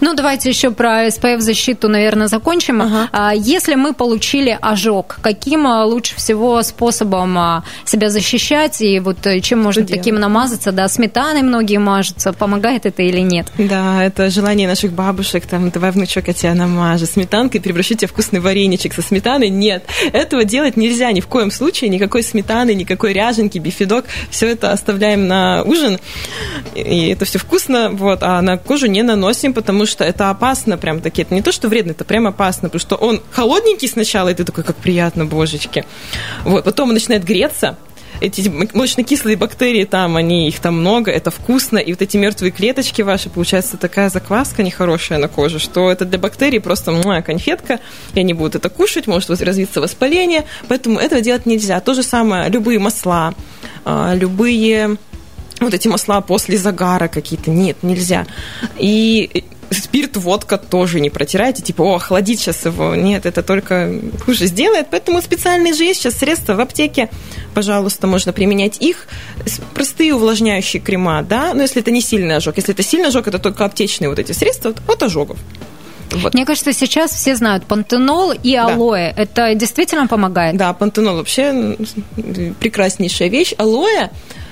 Ну, 0.00 0.14
давайте 0.14 0.48
еще 0.48 0.70
про 0.70 1.06
SPF-защиту, 1.06 1.88
наверное, 1.88 2.28
закончим. 2.28 2.82
Ага. 2.82 3.08
А, 3.12 3.34
если 3.34 3.74
мы 3.74 3.92
получили 3.92 4.56
ожог, 4.60 5.18
каким 5.22 5.66
а, 5.66 5.84
лучше 5.84 6.16
всего 6.16 6.62
способом 6.62 7.36
а, 7.38 7.64
себя 7.84 8.10
защищать? 8.10 8.80
И 8.80 9.00
вот 9.00 9.26
э, 9.26 9.40
чем 9.40 9.60
можно 9.62 9.82
Что 9.82 9.92
таким 9.94 10.16
делать? 10.16 10.22
намазаться? 10.22 10.72
Да, 10.72 10.88
сметаной 10.88 11.42
многие 11.42 11.78
мажутся. 11.78 12.32
Помогает 12.32 12.86
это 12.86 13.02
или 13.02 13.20
нет? 13.20 13.46
Да, 13.58 14.04
это 14.04 14.30
желание 14.30 14.68
наших 14.68 14.92
бабушек. 14.92 15.46
Там, 15.46 15.70
давай, 15.70 15.90
внучок, 15.90 16.28
я 16.28 16.34
тебя 16.34 16.54
намажу 16.54 17.06
сметанкой, 17.06 17.60
превращу 17.60 17.94
тебя 17.94 18.08
в 18.08 18.12
вкусный 18.12 18.40
вареничек 18.40 18.94
со 18.94 19.02
сметаной. 19.02 19.48
Нет, 19.48 19.84
этого 20.12 20.44
делать 20.44 20.76
нельзя 20.76 21.10
ни 21.12 21.20
в 21.20 21.26
коем 21.26 21.50
случае. 21.50 21.90
Никакой 21.90 22.22
сметаны, 22.22 22.74
никакой 22.74 23.12
ряженки, 23.12 23.58
бифидок. 23.58 24.04
Все 24.30 24.48
это 24.48 24.72
оставляем 24.72 25.26
на 25.26 25.62
ужин. 25.62 25.98
И 26.74 27.08
это 27.08 27.24
все 27.24 27.38
вкусно, 27.38 27.90
вот, 27.90 28.22
а 28.22 28.40
на 28.42 28.56
кожу 28.56 28.86
не 28.86 29.02
наносим, 29.02 29.54
потому 29.60 29.86
что 29.86 30.04
это 30.04 30.30
опасно 30.30 30.78
прям 30.78 31.00
таки. 31.00 31.22
Это 31.22 31.34
не 31.34 31.42
то, 31.42 31.52
что 31.52 31.68
вредно, 31.68 31.92
это 31.92 32.04
прям 32.04 32.26
опасно, 32.26 32.68
потому 32.68 32.80
что 32.80 32.96
он 32.96 33.22
холодненький 33.30 33.88
сначала, 33.88 34.28
и 34.28 34.34
ты 34.34 34.44
такой, 34.44 34.64
как 34.64 34.76
приятно, 34.76 35.26
божечки. 35.26 35.84
Вот, 36.44 36.64
потом 36.64 36.88
он 36.88 36.94
начинает 36.94 37.24
греться, 37.24 37.76
эти 38.20 38.48
молочно-кислые 38.48 39.36
бактерии 39.36 39.84
там, 39.84 40.16
они, 40.16 40.48
их 40.48 40.60
там 40.60 40.78
много, 40.78 41.10
это 41.10 41.30
вкусно, 41.30 41.78
и 41.78 41.92
вот 41.92 42.02
эти 42.02 42.16
мертвые 42.16 42.50
клеточки 42.50 43.02
ваши, 43.02 43.30
получается 43.30 43.76
такая 43.76 44.10
закваска 44.10 44.62
нехорошая 44.62 45.18
на 45.18 45.28
коже, 45.28 45.58
что 45.58 45.90
это 45.90 46.04
для 46.04 46.18
бактерий 46.18 46.60
просто 46.60 46.92
моя 46.92 47.22
конфетка, 47.22 47.80
и 48.14 48.20
они 48.20 48.34
будут 48.34 48.56
это 48.56 48.68
кушать, 48.68 49.06
может 49.06 49.30
развиться 49.30 49.80
воспаление, 49.80 50.44
поэтому 50.68 50.98
этого 50.98 51.22
делать 51.22 51.46
нельзя. 51.46 51.80
То 51.80 51.94
же 51.94 52.02
самое, 52.02 52.50
любые 52.50 52.78
масла, 52.78 53.34
а, 53.84 54.14
любые 54.14 54.98
вот 55.60 55.74
эти 55.74 55.88
масла 55.88 56.20
после 56.20 56.56
загара 56.56 57.08
какие-то, 57.08 57.50
нет, 57.50 57.78
нельзя. 57.82 58.26
И 58.78 59.44
спирт, 59.70 60.16
водка 60.16 60.58
тоже 60.58 61.00
не 61.00 61.10
протирайте, 61.10 61.62
типа, 61.62 61.82
о, 61.82 61.94
охладить 61.96 62.40
сейчас 62.40 62.64
его. 62.64 62.94
Нет, 62.94 63.26
это 63.26 63.42
только 63.42 63.92
хуже 64.24 64.46
сделает. 64.46 64.88
Поэтому 64.90 65.22
специальные 65.22 65.74
же 65.74 65.84
есть 65.84 66.00
сейчас 66.00 66.16
средства 66.16 66.54
в 66.54 66.60
аптеке. 66.60 67.08
Пожалуйста, 67.54 68.06
можно 68.06 68.32
применять 68.32 68.78
их. 68.80 69.06
Простые 69.74 70.14
увлажняющие 70.14 70.82
крема, 70.82 71.22
да, 71.22 71.54
но 71.54 71.62
если 71.62 71.80
это 71.80 71.90
не 71.90 72.00
сильный 72.00 72.36
ожог. 72.36 72.56
Если 72.56 72.74
это 72.74 72.82
сильный 72.82 73.08
ожог, 73.08 73.28
это 73.28 73.38
только 73.38 73.64
аптечные 73.64 74.08
вот 74.08 74.18
эти 74.18 74.32
средства 74.32 74.74
от 74.88 75.02
ожогов. 75.02 75.38
Вот. 76.12 76.34
Мне 76.34 76.44
кажется, 76.44 76.72
сейчас 76.72 77.12
все 77.12 77.36
знают 77.36 77.64
пантенол 77.66 78.32
и 78.32 78.54
алоэ. 78.56 79.14
Да. 79.14 79.22
Это 79.22 79.54
действительно 79.54 80.08
помогает? 80.08 80.56
Да, 80.56 80.72
пантенол 80.72 81.16
вообще 81.16 81.76
прекраснейшая 82.58 83.28
вещь. 83.28 83.54
Алоэ 83.56 84.10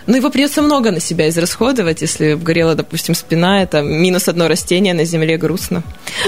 Но 0.08 0.16
его 0.16 0.30
придется 0.30 0.62
много 0.62 0.90
на 0.90 1.00
себя 1.00 1.28
израсходовать, 1.28 2.00
если 2.00 2.30
обгорела, 2.30 2.74
допустим, 2.74 3.14
спина, 3.14 3.62
это 3.62 3.82
минус 3.82 4.26
одно 4.26 4.48
растение 4.48 4.94
на 4.94 5.04
земле 5.04 5.36
грустно. 5.36 5.82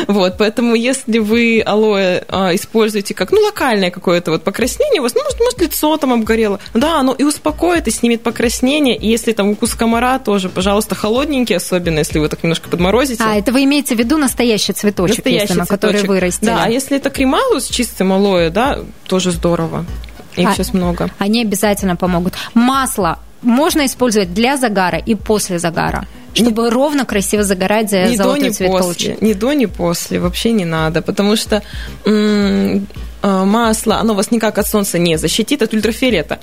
Вот, 0.07 0.37
поэтому 0.37 0.75
если 0.75 1.19
вы 1.19 1.63
алоэ 1.65 2.25
а, 2.29 2.55
используете 2.55 3.15
как, 3.15 3.33
ну, 3.33 3.41
локальное 3.41 3.91
какое-то 3.91 4.33
вот 4.33 4.45
покраснение, 4.45 5.01
у 5.01 5.05
вас, 5.05 5.15
ну, 5.15 5.23
может, 5.25 5.41
может, 5.41 5.63
лицо 5.63 5.97
там 5.97 6.13
обгорело, 6.13 6.61
да, 6.75 7.01
оно 7.01 7.15
и 7.15 7.25
успокоит, 7.25 7.89
и 7.89 7.91
снимет 7.91 8.23
покраснение, 8.23 8.97
и 8.99 9.09
если 9.09 9.33
там 9.33 9.49
укус 9.49 9.75
комара 9.75 10.19
тоже, 10.19 10.51
пожалуйста, 10.51 10.95
холодненький, 10.95 11.57
особенно 11.57 12.01
если 12.01 12.19
вы 12.19 12.29
так 12.29 12.43
немножко 12.43 12.69
подморозите. 12.69 13.25
А, 13.25 13.37
это 13.37 13.51
вы 13.51 13.65
имеете 13.65 13.95
в 13.95 13.99
виду 13.99 14.19
настоящий 14.19 14.75
цветочек, 14.75 15.17
настоящий 15.17 15.55
если, 15.55 15.55
цветочек. 15.55 15.81
который 15.81 16.03
вырастили? 16.07 16.47
Да, 16.51 16.65
а 16.65 16.69
если 16.69 16.99
это 16.99 17.09
кремалус 17.09 17.65
с 17.65 17.69
чистым 17.71 18.13
алоэ, 18.13 18.51
да, 18.51 18.81
тоже 19.07 19.31
здорово. 19.31 19.87
Их 20.37 20.49
а, 20.49 20.53
сейчас 20.53 20.75
много. 20.75 21.11
Они 21.19 21.41
обязательно 21.41 21.97
помогут. 21.97 22.35
Масло 22.53 23.19
можно 23.42 23.87
использовать 23.87 24.35
для 24.35 24.56
загара 24.56 24.99
и 24.99 25.14
после 25.14 25.59
загара 25.59 26.06
чтобы 26.32 26.62
не, 26.62 26.68
ровно 26.70 27.04
красиво 27.04 27.42
загорать 27.42 27.90
за 27.90 28.04
ни 28.04 28.16
золотой 28.16 28.40
до, 28.40 28.47
ни 28.47 28.50
цветочек. 28.50 29.14
После, 29.14 29.16
ни 29.20 29.32
до, 29.32 29.52
ни 29.52 29.66
после. 29.66 30.20
Вообще 30.20 30.52
не 30.52 30.64
надо, 30.64 31.02
потому 31.02 31.37
что 31.37 31.62
м- 32.04 32.87
а, 33.23 33.44
масло, 33.44 33.97
оно 33.97 34.14
вас 34.14 34.30
никак 34.30 34.59
от 34.59 34.66
солнца 34.66 34.99
не 34.99 35.18
защитит 35.18 35.62
от 35.62 35.75
ультрафиолета. 35.75 36.38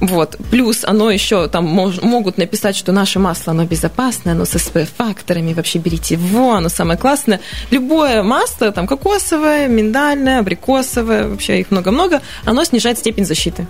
Вот. 0.00 0.36
Плюс 0.50 0.84
оно 0.84 1.10
еще 1.10 1.48
там 1.48 1.64
мож, 1.64 2.00
могут 2.02 2.38
написать, 2.38 2.76
что 2.76 2.92
наше 2.92 3.18
масло, 3.18 3.50
оно 3.52 3.64
безопасное, 3.64 4.32
оно 4.32 4.44
с 4.44 4.54
SPF-факторами, 4.54 5.54
вообще 5.54 5.78
берите 5.78 6.14
его, 6.14 6.54
оно 6.54 6.68
самое 6.68 6.98
классное. 6.98 7.40
Любое 7.70 8.22
масло, 8.22 8.72
там 8.72 8.86
кокосовое, 8.86 9.68
миндальное, 9.68 10.38
абрикосовое, 10.38 11.28
вообще 11.28 11.60
их 11.60 11.70
много-много, 11.70 12.20
оно 12.44 12.64
снижает 12.64 12.98
степень 12.98 13.24
защиты 13.26 13.66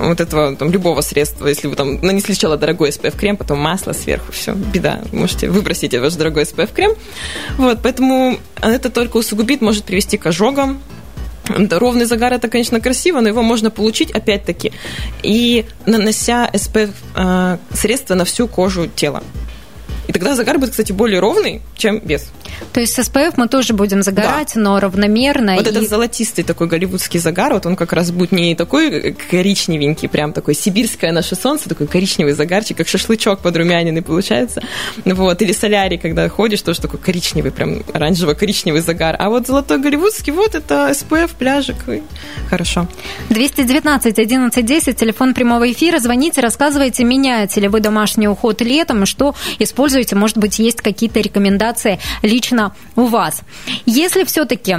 вот 0.00 0.20
этого 0.20 0.54
там, 0.56 0.70
любого 0.70 1.00
средства, 1.00 1.46
если 1.46 1.68
вы 1.68 1.76
там 1.76 2.00
нанесли 2.00 2.34
сначала 2.34 2.56
дорогой 2.56 2.90
SPF-крем, 2.90 3.36
потом 3.36 3.58
масло 3.58 3.92
сверху, 3.92 4.32
все, 4.32 4.52
беда. 4.52 5.00
Можете 5.12 5.48
выбросить 5.48 5.94
ваш 5.94 6.14
дорогой 6.14 6.44
SPF-крем. 6.44 6.92
Вот, 7.56 7.80
поэтому 7.82 8.38
это 8.60 8.90
только 8.90 9.16
усугубит, 9.16 9.60
может 9.60 9.84
привести 9.84 10.16
к 10.16 10.26
ожогам, 10.26 10.80
Ровный 11.48 12.04
загар 12.04 12.32
это, 12.34 12.48
конечно, 12.48 12.80
красиво, 12.80 13.20
но 13.20 13.28
его 13.28 13.42
можно 13.42 13.70
получить, 13.70 14.10
опять-таки, 14.10 14.72
и 15.22 15.64
нанося 15.86 16.50
SPF 16.52 16.90
э, 17.14 17.58
средства 17.72 18.14
на 18.14 18.24
всю 18.24 18.48
кожу 18.48 18.86
тела. 18.86 19.22
И 20.08 20.12
тогда 20.12 20.34
загар 20.34 20.58
будет, 20.58 20.70
кстати, 20.70 20.90
более 20.90 21.20
ровный, 21.20 21.60
чем 21.76 22.00
без. 22.00 22.30
То 22.72 22.80
есть 22.80 22.94
с 22.94 22.98
SPF 22.98 23.34
мы 23.36 23.46
тоже 23.46 23.74
будем 23.74 24.02
загорать, 24.02 24.52
да. 24.54 24.60
но 24.60 24.80
равномерно. 24.80 25.54
Вот 25.54 25.66
и... 25.66 25.70
этот 25.70 25.88
золотистый 25.88 26.44
такой 26.44 26.66
голливудский 26.66 27.20
загар, 27.20 27.52
вот 27.52 27.66
он 27.66 27.76
как 27.76 27.92
раз 27.92 28.10
будет 28.10 28.32
не 28.32 28.54
такой 28.54 29.12
коричневенький, 29.30 30.08
прям 30.08 30.32
такой 30.32 30.54
сибирское 30.54 31.12
наше 31.12 31.36
солнце, 31.36 31.68
такой 31.68 31.86
коричневый 31.86 32.32
загарчик, 32.32 32.78
как 32.78 32.88
шашлычок 32.88 33.40
подрумяненный 33.40 34.00
получается. 34.00 34.62
Вот. 35.04 35.42
Или 35.42 35.52
солярий, 35.52 35.98
когда 35.98 36.26
ходишь, 36.30 36.62
тоже 36.62 36.80
такой 36.80 36.98
коричневый, 36.98 37.50
прям 37.50 37.80
оранжево-коричневый 37.92 38.80
загар. 38.80 39.14
А 39.18 39.28
вот 39.28 39.46
золотой 39.46 39.78
голливудский, 39.78 40.32
вот 40.32 40.54
это 40.54 40.88
SPF, 40.90 41.32
пляжик. 41.38 41.76
Хорошо. 42.48 42.88
219 43.28 44.18
11 44.18 44.64
10, 44.64 44.96
телефон 44.96 45.34
прямого 45.34 45.70
эфира. 45.70 45.98
Звоните, 45.98 46.40
рассказывайте, 46.40 47.04
меняете 47.04 47.60
ли 47.60 47.68
вы 47.68 47.80
домашний 47.80 48.26
уход 48.26 48.62
летом, 48.62 49.02
и 49.02 49.06
что 49.06 49.34
используете 49.58 49.97
используете, 49.98 50.16
может 50.16 50.38
быть, 50.38 50.58
есть 50.58 50.80
какие-то 50.80 51.20
рекомендации 51.20 51.98
лично 52.22 52.74
у 52.96 53.06
вас. 53.06 53.42
Если 53.86 54.24
все-таки 54.24 54.76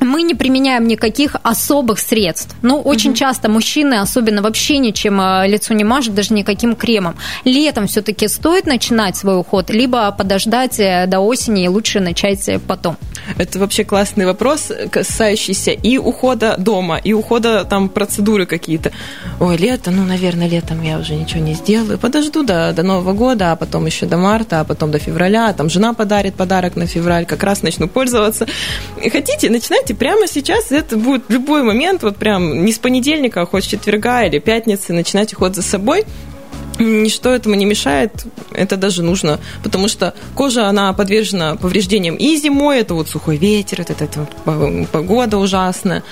мы 0.00 0.22
не 0.22 0.34
применяем 0.34 0.86
никаких 0.86 1.36
особых 1.42 1.98
средств. 1.98 2.54
Ну, 2.62 2.80
очень 2.80 3.12
mm-hmm. 3.12 3.14
часто 3.14 3.48
мужчины 3.48 3.94
особенно 3.94 4.42
вообще 4.42 4.78
ничем 4.78 5.20
э, 5.20 5.46
лицо 5.48 5.74
не 5.74 5.84
мажут, 5.84 6.14
даже 6.14 6.34
никаким 6.34 6.74
кремом. 6.74 7.16
Летом 7.44 7.86
все-таки 7.86 8.28
стоит 8.28 8.66
начинать 8.66 9.16
свой 9.16 9.38
уход, 9.38 9.70
либо 9.70 10.10
подождать 10.12 10.80
э, 10.80 11.06
до 11.06 11.20
осени 11.20 11.64
и 11.64 11.68
лучше 11.68 12.00
начать 12.00 12.48
потом? 12.66 12.96
Это 13.38 13.58
вообще 13.58 13.84
классный 13.84 14.26
вопрос, 14.26 14.72
касающийся 14.90 15.72
и 15.72 15.98
ухода 15.98 16.56
дома, 16.58 16.96
и 16.96 17.12
ухода 17.12 17.64
там 17.64 17.88
процедуры 17.88 18.46
какие-то. 18.46 18.92
Ой, 19.38 19.56
лето, 19.56 19.90
ну, 19.90 20.04
наверное, 20.04 20.48
летом 20.48 20.82
я 20.82 20.98
уже 20.98 21.14
ничего 21.14 21.40
не 21.40 21.54
сделаю. 21.54 21.98
Подожду 21.98 22.42
до, 22.42 22.72
до 22.72 22.82
Нового 22.82 23.12
года, 23.12 23.52
а 23.52 23.56
потом 23.56 23.86
еще 23.86 24.06
до 24.06 24.16
марта, 24.16 24.60
а 24.60 24.64
потом 24.64 24.90
до 24.90 24.98
февраля. 24.98 25.52
Там 25.52 25.68
жена 25.70 25.94
подарит 25.94 26.34
подарок 26.34 26.76
на 26.76 26.86
февраль, 26.86 27.26
как 27.26 27.42
раз 27.42 27.62
начну 27.62 27.88
пользоваться. 27.88 28.46
Хотите, 29.12 29.50
начинайте 29.50 29.89
Давайте 29.90 30.04
прямо 30.04 30.28
сейчас, 30.28 30.70
это 30.70 30.96
будет 30.96 31.24
любой 31.30 31.64
момент, 31.64 32.04
вот 32.04 32.16
прям 32.16 32.64
не 32.64 32.72
с 32.72 32.78
понедельника, 32.78 33.42
а 33.42 33.46
хоть 33.46 33.64
с 33.64 33.66
четверга 33.66 34.24
или 34.24 34.38
пятницы 34.38 34.92
начинать 34.92 35.32
уход 35.32 35.56
за 35.56 35.62
собой 35.62 36.04
ничто 36.80 37.30
этому 37.30 37.54
не 37.54 37.64
мешает, 37.64 38.12
это 38.52 38.76
даже 38.76 39.02
нужно, 39.02 39.38
потому 39.62 39.88
что 39.88 40.14
кожа, 40.34 40.68
она 40.68 40.92
подвержена 40.92 41.56
повреждениям 41.56 42.16
и 42.16 42.36
зимой, 42.36 42.80
это 42.80 42.94
вот 42.94 43.08
сухой 43.08 43.36
ветер, 43.36 43.80
это, 43.80 43.92
это 43.92 44.26
вот 44.44 44.88
погода 44.88 45.38
ужасная. 45.38 46.02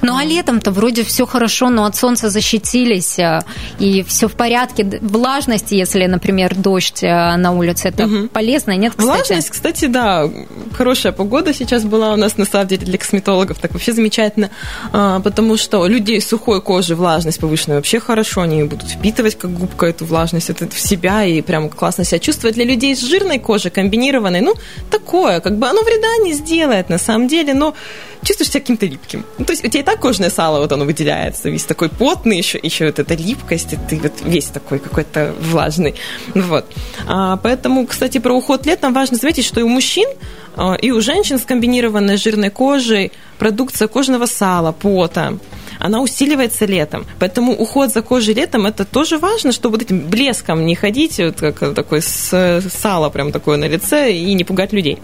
Ну 0.00 0.16
а 0.16 0.24
летом-то 0.24 0.70
вроде 0.70 1.04
все 1.04 1.26
хорошо, 1.26 1.70
но 1.70 1.84
от 1.84 1.96
солнца 1.96 2.30
защитились, 2.30 3.18
э, 3.18 3.42
и 3.78 4.02
все 4.02 4.28
в 4.28 4.32
порядке. 4.32 5.00
Влажность, 5.00 5.72
если, 5.72 6.06
например, 6.06 6.54
дождь 6.54 7.02
э, 7.02 7.36
на 7.36 7.52
улице, 7.52 7.88
это 7.88 8.06
угу. 8.06 8.28
полезно, 8.28 8.76
нет, 8.76 8.92
кстати? 8.96 9.06
Влажность, 9.06 9.50
кстати, 9.50 9.86
да, 9.86 10.28
хорошая 10.72 11.12
погода 11.12 11.52
сейчас 11.52 11.84
была 11.84 12.12
у 12.12 12.16
нас, 12.16 12.36
на 12.36 12.44
самом 12.44 12.68
деле, 12.68 12.86
для 12.86 12.98
косметологов, 12.98 13.58
так 13.58 13.72
вообще 13.72 13.92
замечательно, 13.92 14.50
а, 14.92 15.20
потому 15.20 15.56
что 15.56 15.86
людей 15.86 16.20
сухой 16.20 16.60
кожи 16.60 16.94
влажность 16.94 17.40
повышенная 17.40 17.76
вообще 17.76 18.00
хорошо, 18.00 18.42
они 18.42 18.64
будут 18.64 18.88
впитывать 18.88 19.36
как 19.38 19.52
губка 19.52 19.86
эту 19.86 20.04
влажность 20.12 20.50
это 20.50 20.68
в 20.68 20.78
себя 20.78 21.24
и 21.24 21.40
прям 21.40 21.68
классно 21.70 22.04
себя 22.04 22.18
чувствовать. 22.18 22.54
Для 22.54 22.64
людей 22.64 22.94
с 22.94 23.00
жирной 23.00 23.38
кожей, 23.38 23.70
комбинированной, 23.70 24.42
ну, 24.42 24.54
такое, 24.90 25.40
как 25.40 25.56
бы 25.58 25.66
оно 25.66 25.82
вреда 25.82 26.08
не 26.22 26.34
сделает 26.34 26.90
на 26.90 26.98
самом 26.98 27.28
деле, 27.28 27.54
но 27.54 27.74
чувствуешь 28.22 28.50
себя 28.50 28.60
каким-то 28.60 28.86
липким. 28.86 29.24
Ну, 29.38 29.44
то 29.44 29.52
есть 29.52 29.64
у 29.64 29.68
тебя 29.68 29.80
и 29.80 29.84
так 29.84 30.00
кожное 30.00 30.30
сало, 30.30 30.60
вот 30.60 30.72
оно 30.72 30.84
выделяется, 30.84 31.48
весь 31.48 31.64
такой 31.64 31.88
потный, 31.88 32.36
еще, 32.36 32.60
еще 32.62 32.86
вот 32.86 32.98
эта 32.98 33.14
липкость, 33.14 33.72
и 33.72 33.78
ты 33.88 33.96
вот 33.96 34.12
весь 34.22 34.46
такой 34.46 34.78
какой-то 34.78 35.34
влажный. 35.40 35.94
Вот. 36.34 36.66
А, 37.06 37.36
поэтому, 37.36 37.86
кстати, 37.86 38.18
про 38.18 38.34
уход 38.34 38.66
летом 38.66 38.92
важно 38.92 39.16
заметить, 39.16 39.46
что 39.46 39.60
и 39.60 39.62
у 39.62 39.68
мужчин, 39.68 40.08
а, 40.56 40.74
и 40.74 40.90
у 40.90 41.00
женщин 41.00 41.38
с 41.38 41.42
комбинированной 41.42 42.16
жирной 42.18 42.50
кожей 42.50 43.12
продукция 43.38 43.88
кожного 43.88 44.26
сала, 44.26 44.72
пота, 44.72 45.38
она 45.82 46.00
усиливается 46.00 46.64
летом. 46.64 47.04
Поэтому 47.18 47.52
уход 47.52 47.92
за 47.92 48.02
кожей 48.02 48.34
летом 48.34 48.66
это 48.66 48.84
тоже 48.84 49.18
важно, 49.18 49.50
чтобы 49.52 49.78
вот 49.78 49.82
этим 49.82 50.00
блеском 50.00 50.64
не 50.64 50.74
ходить, 50.74 51.18
вот 51.18 51.40
как 51.40 51.74
такой 51.74 52.00
сало 52.02 53.10
прям 53.10 53.32
такое 53.32 53.56
на 53.56 53.66
лице 53.66 54.12
и 54.12 54.32
не 54.34 54.44
пугать 54.44 54.72
людей. 54.72 54.98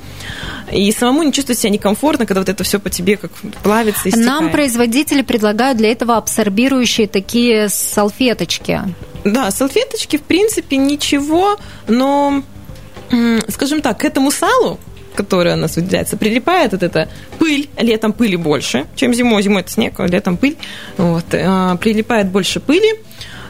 И 0.72 0.92
самому 0.92 1.24
не 1.24 1.32
чувствовать 1.32 1.58
себя 1.58 1.70
некомфортно, 1.70 2.26
когда 2.26 2.40
вот 2.40 2.48
это 2.48 2.62
все 2.62 2.78
по 2.78 2.90
тебе 2.90 3.16
как 3.16 3.32
плавится 3.62 4.08
и 4.08 4.12
стекает. 4.12 4.26
Нам 4.26 4.50
производители 4.50 5.22
предлагают 5.22 5.78
для 5.78 5.90
этого 5.90 6.16
абсорбирующие 6.16 7.08
такие 7.08 7.68
салфеточки. 7.68 8.82
Да, 9.24 9.50
салфеточки 9.50 10.16
в 10.16 10.22
принципе 10.22 10.76
ничего, 10.76 11.58
но 11.88 12.42
скажем 13.48 13.80
так, 13.80 13.98
к 13.98 14.04
этому 14.04 14.30
салу 14.30 14.78
которая 15.18 15.56
у 15.56 15.58
нас 15.58 15.74
выделяется, 15.74 16.16
прилипает 16.16 16.70
вот 16.70 16.84
эта 16.84 17.08
пыль. 17.40 17.68
Летом 17.76 18.12
пыли 18.12 18.36
больше, 18.36 18.86
чем 18.94 19.12
зимой. 19.12 19.42
Зимой 19.42 19.62
это 19.62 19.72
снег, 19.72 19.98
а 19.98 20.06
летом 20.06 20.36
пыль. 20.36 20.56
Вот. 20.96 21.24
А, 21.32 21.74
прилипает 21.76 22.28
больше 22.28 22.60
пыли 22.60 22.94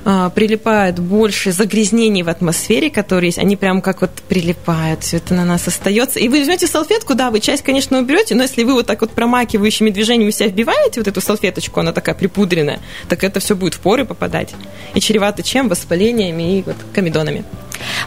а, 0.06 0.30
прилипает 0.30 0.98
больше 0.98 1.52
загрязнений 1.52 2.22
в 2.22 2.30
атмосфере, 2.30 2.88
которые 2.88 3.28
есть, 3.28 3.38
они 3.38 3.56
прям 3.56 3.82
как 3.82 4.00
вот 4.00 4.10
прилипают, 4.28 5.02
все 5.02 5.18
это 5.18 5.34
на 5.34 5.44
нас 5.44 5.68
остается. 5.68 6.18
И 6.18 6.28
вы 6.28 6.38
возьмете 6.38 6.66
салфетку, 6.66 7.14
да, 7.14 7.30
вы 7.30 7.40
часть, 7.40 7.62
конечно, 7.62 7.98
уберете, 7.98 8.34
но 8.34 8.44
если 8.44 8.64
вы 8.64 8.72
вот 8.72 8.86
так 8.86 9.02
вот 9.02 9.10
промакивающими 9.10 9.90
движениями 9.90 10.30
себя 10.30 10.48
вбиваете 10.48 11.00
вот 11.00 11.08
эту 11.08 11.20
салфеточку, 11.20 11.80
она 11.80 11.92
такая 11.92 12.14
припудренная, 12.14 12.80
так 13.10 13.24
это 13.24 13.40
все 13.40 13.54
будет 13.54 13.74
в 13.74 13.80
поры 13.80 14.06
попадать. 14.06 14.54
И 14.94 15.00
чревато 15.00 15.42
чем? 15.42 15.68
Воспалениями 15.68 16.58
и 16.58 16.62
вот 16.62 16.76
комедонами. 16.94 17.44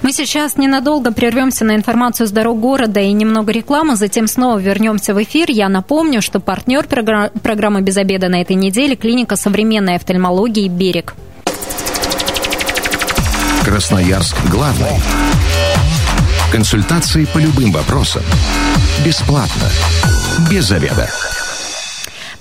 Мы 0.02 0.12
сейчас 0.14 0.58
ненадолго 0.58 1.12
прервемся 1.12 1.66
на 1.66 1.76
информацию 1.76 2.28
с 2.28 2.32
дорог 2.32 2.60
города 2.60 3.00
и 3.00 3.12
немного 3.12 3.52
рекламы, 3.52 3.96
затем 3.96 4.28
снова 4.28 4.58
вернемся 4.58 5.14
в 5.14 5.22
эфир. 5.24 5.50
Я 5.50 5.70
напомню, 5.70 6.22
что 6.22 6.40
партнер 6.40 6.86
программы 6.88 7.82
«Без 7.82 7.98
обеда» 7.98 8.30
на 8.30 8.42
этой 8.42 8.56
неделе– 8.56 8.96
клиника 8.98 9.36
современной 9.36 9.96
офтальмологии 9.96 10.68
«Берег». 10.68 11.16
Красноярск 13.64 14.36
главный. 14.50 15.00
Консультации 16.52 17.26
по 17.26 17.38
любым 17.38 17.72
вопросам. 17.72 18.24
Бесплатно. 19.06 19.70
Без 20.50 20.66
заведа. 20.66 21.10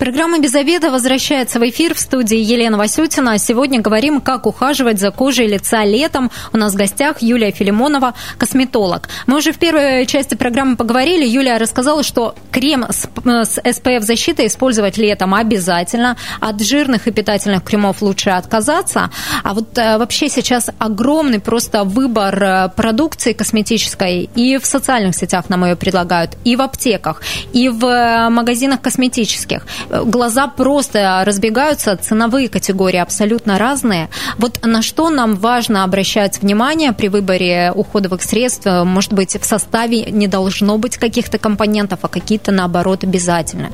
Программа 0.00 0.38
«Без 0.38 0.54
обеда» 0.54 0.90
возвращается 0.90 1.60
в 1.60 1.68
эфир 1.68 1.94
в 1.94 1.98
студии 1.98 2.38
Елена 2.38 2.78
Васютина. 2.78 3.36
Сегодня 3.36 3.82
говорим, 3.82 4.22
как 4.22 4.46
ухаживать 4.46 4.98
за 4.98 5.10
кожей 5.10 5.46
лица 5.46 5.84
летом. 5.84 6.30
У 6.54 6.56
нас 6.56 6.72
в 6.72 6.76
гостях 6.76 7.20
Юлия 7.20 7.50
Филимонова, 7.50 8.14
косметолог. 8.38 9.10
Мы 9.26 9.36
уже 9.36 9.52
в 9.52 9.58
первой 9.58 10.06
части 10.06 10.36
программы 10.36 10.76
поговорили. 10.76 11.26
Юлия 11.26 11.58
рассказала, 11.58 12.02
что 12.02 12.34
крем 12.50 12.86
с, 12.88 13.10
с 13.24 13.58
SPF 13.58 14.00
защитой 14.00 14.46
использовать 14.46 14.96
летом 14.96 15.34
обязательно. 15.34 16.16
От 16.40 16.62
жирных 16.62 17.06
и 17.06 17.10
питательных 17.10 17.62
кремов 17.62 18.00
лучше 18.00 18.30
отказаться. 18.30 19.10
А 19.44 19.52
вот 19.52 19.76
э, 19.76 19.98
вообще 19.98 20.30
сейчас 20.30 20.70
огромный 20.78 21.40
просто 21.40 21.84
выбор 21.84 22.42
э, 22.42 22.68
продукции 22.74 23.34
косметической 23.34 24.30
и 24.34 24.56
в 24.56 24.64
социальных 24.64 25.14
сетях 25.14 25.50
нам 25.50 25.62
ее 25.66 25.76
предлагают, 25.76 26.38
и 26.42 26.56
в 26.56 26.62
аптеках, 26.62 27.20
и 27.52 27.68
в 27.68 27.84
э, 27.84 28.30
магазинах 28.30 28.80
косметических 28.80 29.66
глаза 29.90 30.46
просто 30.48 31.22
разбегаются, 31.24 31.96
ценовые 31.96 32.48
категории 32.48 32.98
абсолютно 32.98 33.58
разные. 33.58 34.08
Вот 34.38 34.64
на 34.64 34.82
что 34.82 35.10
нам 35.10 35.36
важно 35.36 35.84
обращать 35.84 36.40
внимание 36.40 36.92
при 36.92 37.08
выборе 37.08 37.72
уходовых 37.74 38.22
средств? 38.22 38.66
Может 38.66 39.12
быть, 39.12 39.40
в 39.40 39.44
составе 39.44 40.02
не 40.10 40.26
должно 40.26 40.78
быть 40.78 40.96
каких-то 40.96 41.38
компонентов, 41.38 42.00
а 42.02 42.08
какие-то, 42.08 42.52
наоборот, 42.52 43.04
обязательно? 43.04 43.70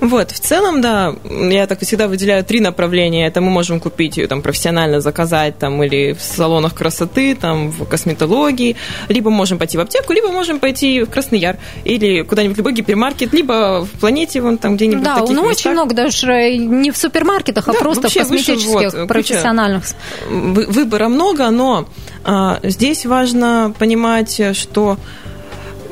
Вот, 0.00 0.30
в 0.30 0.38
целом, 0.38 0.80
да, 0.80 1.14
я 1.24 1.66
так 1.66 1.80
всегда 1.80 2.06
выделяю 2.06 2.44
три 2.44 2.60
направления. 2.60 3.26
Это 3.26 3.40
мы 3.40 3.50
можем 3.50 3.80
купить, 3.80 4.20
там, 4.28 4.42
профессионально 4.42 5.00
заказать, 5.00 5.58
там, 5.58 5.82
или 5.82 6.12
в 6.12 6.20
салонах 6.20 6.74
красоты, 6.74 7.34
там, 7.34 7.70
в 7.70 7.84
косметологии, 7.84 8.76
либо 9.08 9.30
можем 9.30 9.58
пойти 9.58 9.76
в 9.76 9.80
аптеку, 9.80 10.12
либо 10.12 10.30
можем 10.30 10.60
пойти 10.60 11.02
в 11.02 11.10
Красный 11.10 11.38
Яр, 11.38 11.56
или 11.84 12.22
куда-нибудь 12.22 12.56
в 12.56 12.58
любой 12.58 12.74
гипермаркет, 12.74 13.32
либо 13.32 13.84
в 13.84 13.98
планете, 13.98 14.40
вон 14.40 14.58
там 14.58 14.76
где-нибудь 14.76 15.02
Да, 15.02 15.24
ну, 15.28 15.42
очень 15.42 15.72
много, 15.72 15.94
даже 15.94 16.56
не 16.56 16.90
в 16.90 16.96
супермаркетах, 16.96 17.68
а 17.68 17.72
да, 17.72 17.78
просто 17.78 18.08
в 18.08 18.14
косметических, 18.14 18.72
выше, 18.72 18.96
вот, 18.98 19.08
профессиональных. 19.08 19.84
Выбора 20.28 21.08
много, 21.08 21.50
но 21.50 21.88
а, 22.24 22.60
здесь 22.62 23.04
важно 23.04 23.74
понимать, 23.78 24.40
что 24.56 24.96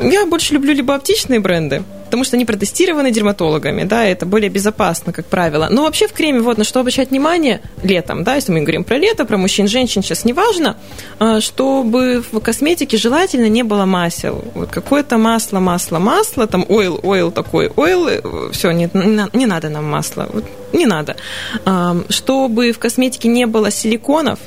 я 0.00 0.26
больше 0.26 0.54
люблю 0.54 0.72
либо 0.74 0.94
оптичные 0.94 1.40
бренды, 1.40 1.82
потому 2.06 2.24
что 2.24 2.36
они 2.36 2.44
протестированы 2.44 3.10
дерматологами, 3.10 3.84
да, 3.84 4.04
это 4.04 4.26
более 4.26 4.48
безопасно, 4.48 5.12
как 5.12 5.26
правило. 5.26 5.68
Но 5.70 5.82
вообще 5.82 6.08
в 6.08 6.12
креме 6.12 6.40
вот 6.40 6.58
на 6.58 6.64
что 6.64 6.80
обращать 6.80 7.10
внимание 7.10 7.60
летом, 7.82 8.24
да, 8.24 8.36
если 8.36 8.52
мы 8.52 8.60
говорим 8.60 8.84
про 8.84 8.96
лето, 8.96 9.24
про 9.24 9.36
мужчин, 9.36 9.68
женщин, 9.68 10.02
сейчас 10.02 10.24
не 10.24 10.32
важно, 10.32 10.76
а, 11.18 11.40
чтобы 11.40 12.22
в 12.32 12.40
косметике 12.40 12.96
желательно 12.96 13.48
не 13.48 13.62
было 13.62 13.84
масел. 13.84 14.44
Вот 14.54 14.70
какое-то 14.70 15.18
масло, 15.18 15.60
масло, 15.60 15.98
масло, 15.98 16.46
там 16.46 16.64
ойл, 16.68 16.98
ойл 17.02 17.30
такой, 17.30 17.68
ойл, 17.76 18.08
э, 18.08 18.20
все, 18.52 18.70
не, 18.70 18.88
не 19.32 19.46
надо 19.46 19.68
нам 19.68 19.84
масла, 19.84 20.28
вот, 20.32 20.44
не 20.72 20.86
надо. 20.86 21.16
А, 21.64 21.96
чтобы 22.08 22.72
в 22.72 22.78
косметике 22.78 23.28
не 23.28 23.46
было 23.46 23.70
силиконов, 23.70 24.38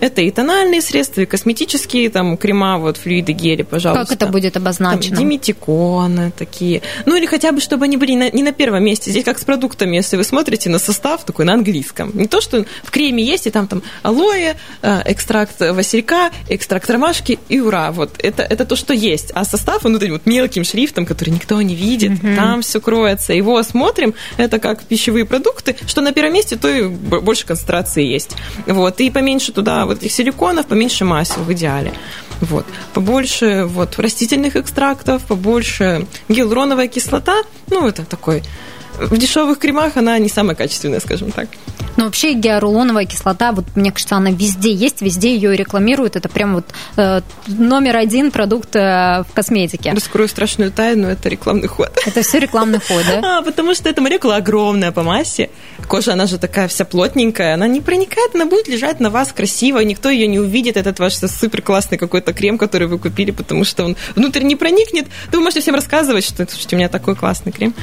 это 0.00 0.22
и 0.22 0.30
тональные 0.30 0.82
средства, 0.82 1.22
и 1.22 1.26
косметические, 1.26 2.10
там, 2.10 2.36
крема, 2.36 2.78
вот, 2.78 2.96
флюиды, 2.96 3.32
гели, 3.32 3.62
пожалуйста. 3.62 4.04
Как 4.04 4.16
это 4.16 4.26
будет 4.30 4.56
обозначено? 4.56 5.16
Там, 5.16 5.24
диметиконы 5.24 6.32
такие. 6.36 6.82
Ну, 7.06 7.16
или 7.16 7.26
хотя 7.26 7.52
бы, 7.52 7.60
чтобы 7.60 7.84
они 7.84 7.96
были 7.96 8.14
на, 8.14 8.30
не 8.30 8.42
на 8.42 8.52
первом 8.52 8.84
месте. 8.84 9.10
Здесь 9.10 9.24
как 9.24 9.38
с 9.38 9.44
продуктами, 9.44 9.96
если 9.96 10.16
вы 10.16 10.24
смотрите 10.24 10.70
на 10.70 10.78
состав 10.78 11.24
такой 11.24 11.44
на 11.44 11.54
английском. 11.54 12.10
Не 12.14 12.26
то, 12.28 12.40
что 12.40 12.64
в 12.82 12.90
креме 12.90 13.22
есть, 13.24 13.46
и 13.46 13.50
там, 13.50 13.66
там 13.66 13.82
алоэ, 14.02 14.54
э, 14.82 15.02
экстракт 15.06 15.60
василька, 15.60 16.30
экстракт 16.48 16.88
ромашки, 16.90 17.38
и 17.48 17.60
ура. 17.60 17.92
Вот, 17.92 18.10
это, 18.18 18.42
это 18.42 18.64
то, 18.64 18.76
что 18.76 18.94
есть. 18.94 19.30
А 19.34 19.44
состав, 19.44 19.84
этим 19.84 20.12
вот 20.12 20.26
мелким 20.26 20.64
шрифтом, 20.64 21.06
который 21.06 21.30
никто 21.30 21.60
не 21.62 21.74
видит, 21.74 22.12
mm-hmm. 22.12 22.36
там 22.36 22.62
все 22.62 22.80
кроется. 22.80 23.32
Его 23.32 23.62
смотрим, 23.62 24.14
это 24.36 24.58
как 24.58 24.84
пищевые 24.84 25.24
продукты, 25.24 25.76
что 25.86 26.00
на 26.00 26.12
первом 26.12 26.34
месте, 26.34 26.56
то 26.56 26.68
и 26.68 26.86
больше 26.88 27.46
концентрации 27.46 28.04
есть. 28.04 28.32
Вот, 28.66 29.00
и 29.00 29.10
поменьше 29.10 29.52
туда 29.52 29.71
вот 29.86 29.98
этих 29.98 30.12
силиконов, 30.12 30.66
поменьше 30.66 31.04
масел 31.04 31.42
в 31.42 31.52
идеале. 31.52 31.92
Вот. 32.40 32.66
Побольше 32.92 33.64
вот, 33.64 33.98
растительных 33.98 34.56
экстрактов, 34.56 35.22
побольше 35.22 36.06
гиалуроновая 36.28 36.88
кислота. 36.88 37.36
Ну, 37.70 37.86
это 37.86 38.04
такой 38.04 38.42
в 38.98 39.16
дешевых 39.16 39.58
кремах 39.58 39.96
она 39.96 40.18
не 40.18 40.28
самая 40.28 40.54
качественная, 40.54 41.00
скажем 41.00 41.30
так. 41.30 41.48
Но 41.96 42.04
вообще 42.04 42.32
гиалуроновая 42.32 43.06
кислота, 43.06 43.52
вот 43.52 43.64
мне 43.74 43.92
кажется, 43.92 44.16
она 44.16 44.30
везде 44.30 44.72
есть, 44.72 45.02
везде 45.02 45.34
ее 45.34 45.56
рекламируют. 45.56 46.16
Это 46.16 46.28
прям 46.28 46.54
вот 46.54 46.64
э, 46.96 47.20
номер 47.46 47.96
один 47.96 48.30
продукт 48.30 48.74
э, 48.76 49.24
в 49.28 49.32
косметике. 49.34 49.92
Раскрою 49.92 50.28
страшную 50.28 50.70
тайну, 50.70 51.08
это 51.08 51.28
рекламный 51.28 51.68
ход. 51.68 51.90
Это 52.06 52.22
все 52.22 52.38
рекламный 52.38 52.78
ход, 52.78 53.02
да? 53.06 53.20
А, 53.38 53.42
потому 53.42 53.74
что 53.74 53.88
эта 53.88 54.00
молекула 54.00 54.36
огромная 54.36 54.92
по 54.92 55.02
массе. 55.02 55.50
Кожа, 55.88 56.12
она 56.12 56.26
же 56.26 56.38
такая 56.38 56.68
вся 56.68 56.84
плотненькая, 56.84 57.54
она 57.54 57.66
не 57.66 57.80
проникает, 57.80 58.34
она 58.34 58.46
будет 58.46 58.68
лежать 58.68 59.00
на 59.00 59.10
вас 59.10 59.32
красиво, 59.32 59.78
никто 59.80 60.10
ее 60.10 60.26
не 60.26 60.38
увидит, 60.38 60.76
этот 60.76 60.98
ваш 60.98 61.14
супер 61.14 61.62
классный 61.62 61.98
какой-то 61.98 62.32
крем, 62.32 62.58
который 62.58 62.88
вы 62.88 62.98
купили, 62.98 63.30
потому 63.30 63.64
что 63.64 63.84
он 63.84 63.96
внутрь 64.16 64.42
не 64.42 64.56
проникнет. 64.56 65.06
То 65.30 65.38
вы 65.38 65.44
можете 65.44 65.60
всем 65.60 65.74
рассказывать, 65.74 66.24
что 66.24 66.46
слушайте, 66.48 66.76
у 66.76 66.78
меня 66.78 66.88
такой 66.88 67.14
классный 67.14 67.52
крем. 67.52 67.74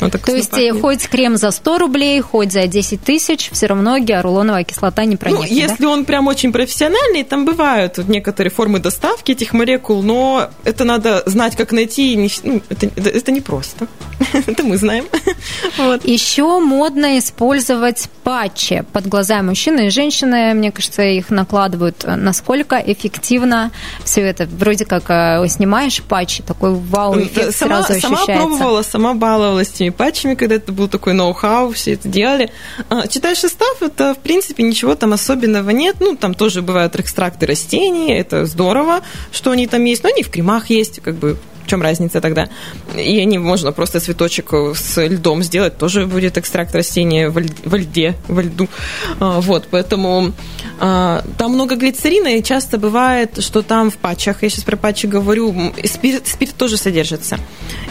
Он 0.00 0.10
То 0.10 0.32
есть 0.32 0.50
пахнет. 0.50 0.80
хоть 0.80 1.08
крем 1.08 1.36
за 1.36 1.50
100 1.50 1.78
рублей, 1.78 2.20
хоть 2.20 2.52
за 2.52 2.66
10 2.66 3.02
тысяч, 3.02 3.50
все 3.52 3.66
равно 3.66 3.98
гиалуроновая 3.98 4.64
кислота 4.64 5.04
не 5.04 5.16
проникнет. 5.16 5.50
Ну, 5.50 5.56
если 5.56 5.82
да? 5.82 5.90
он 5.90 6.04
прям 6.04 6.26
очень 6.26 6.52
профессиональный, 6.52 7.24
там 7.24 7.44
бывают 7.44 7.98
вот 7.98 8.08
некоторые 8.08 8.50
формы 8.50 8.78
доставки 8.78 9.32
этих 9.32 9.52
молекул, 9.52 10.02
но 10.02 10.50
это 10.64 10.84
надо 10.84 11.22
знать, 11.26 11.56
как 11.56 11.72
найти. 11.72 12.30
Ну, 12.42 12.62
это, 12.68 12.86
это, 12.86 13.08
это 13.10 13.32
непросто. 13.32 13.86
это 14.32 14.62
мы 14.64 14.76
знаем. 14.76 15.06
вот. 15.78 16.04
Еще 16.04 16.60
модно 16.60 17.18
использовать 17.18 18.08
патчи 18.22 18.84
под 18.92 19.06
глаза 19.06 19.42
мужчины 19.42 19.86
и 19.86 19.90
женщины. 19.90 20.54
Мне 20.54 20.72
кажется, 20.72 21.02
их 21.02 21.30
накладывают. 21.30 22.04
Насколько 22.06 22.76
эффективно 22.76 23.70
все 24.04 24.22
это? 24.22 24.46
Вроде 24.46 24.84
как 24.84 25.04
э, 25.08 25.46
снимаешь 25.48 26.02
патчи, 26.02 26.42
такой 26.42 26.74
вау-эффект 26.74 27.54
сама, 27.54 27.82
сразу 27.82 27.92
ощущается. 27.94 28.26
Сама 28.26 28.46
пробовала, 28.46 28.82
сама 28.82 29.14
баловалась 29.14 29.68
этими 29.86 29.90
патчами, 29.90 30.34
когда 30.34 30.56
это 30.56 30.72
был 30.72 30.88
такой 30.88 31.12
ноу-хау, 31.12 31.72
все 31.72 31.94
это 31.94 32.08
делали. 32.08 32.50
А, 32.88 33.06
читаешь 33.06 33.38
состав, 33.38 33.82
это, 33.82 34.14
в 34.14 34.18
принципе, 34.18 34.62
ничего 34.62 34.94
там 34.94 35.12
особенного 35.12 35.70
нет. 35.70 35.96
Ну, 36.00 36.16
там 36.16 36.34
тоже 36.34 36.62
бывают 36.62 36.96
экстракты 36.96 37.46
растений, 37.46 38.12
это 38.12 38.46
здорово, 38.46 39.02
что 39.32 39.50
они 39.50 39.66
там 39.66 39.84
есть, 39.84 40.02
но 40.02 40.10
они 40.10 40.22
в 40.22 40.30
кремах 40.30 40.70
есть, 40.70 41.00
как 41.00 41.16
бы 41.16 41.38
в 41.66 41.68
чем 41.68 41.82
разница 41.82 42.20
тогда? 42.20 42.48
И 42.96 43.24
не 43.24 43.38
можно 43.38 43.72
просто 43.72 44.00
цветочек 44.00 44.52
с 44.74 45.04
льдом 45.04 45.42
сделать, 45.42 45.76
тоже 45.76 46.06
будет 46.06 46.38
экстракт 46.38 46.74
растения 46.74 47.28
во 47.28 47.40
льде, 47.78 48.14
во 48.28 48.42
льду. 48.42 48.68
А, 49.18 49.40
вот, 49.40 49.66
поэтому 49.70 50.32
а, 50.78 51.24
там 51.38 51.52
много 51.52 51.74
глицерина, 51.76 52.36
и 52.36 52.42
часто 52.42 52.78
бывает, 52.78 53.42
что 53.42 53.62
там 53.62 53.90
в 53.90 53.96
патчах, 53.96 54.42
я 54.42 54.48
сейчас 54.48 54.64
про 54.64 54.76
патчи 54.76 55.06
говорю, 55.06 55.72
спирт, 55.84 56.28
спирт 56.28 56.54
тоже 56.54 56.76
содержится. 56.76 57.38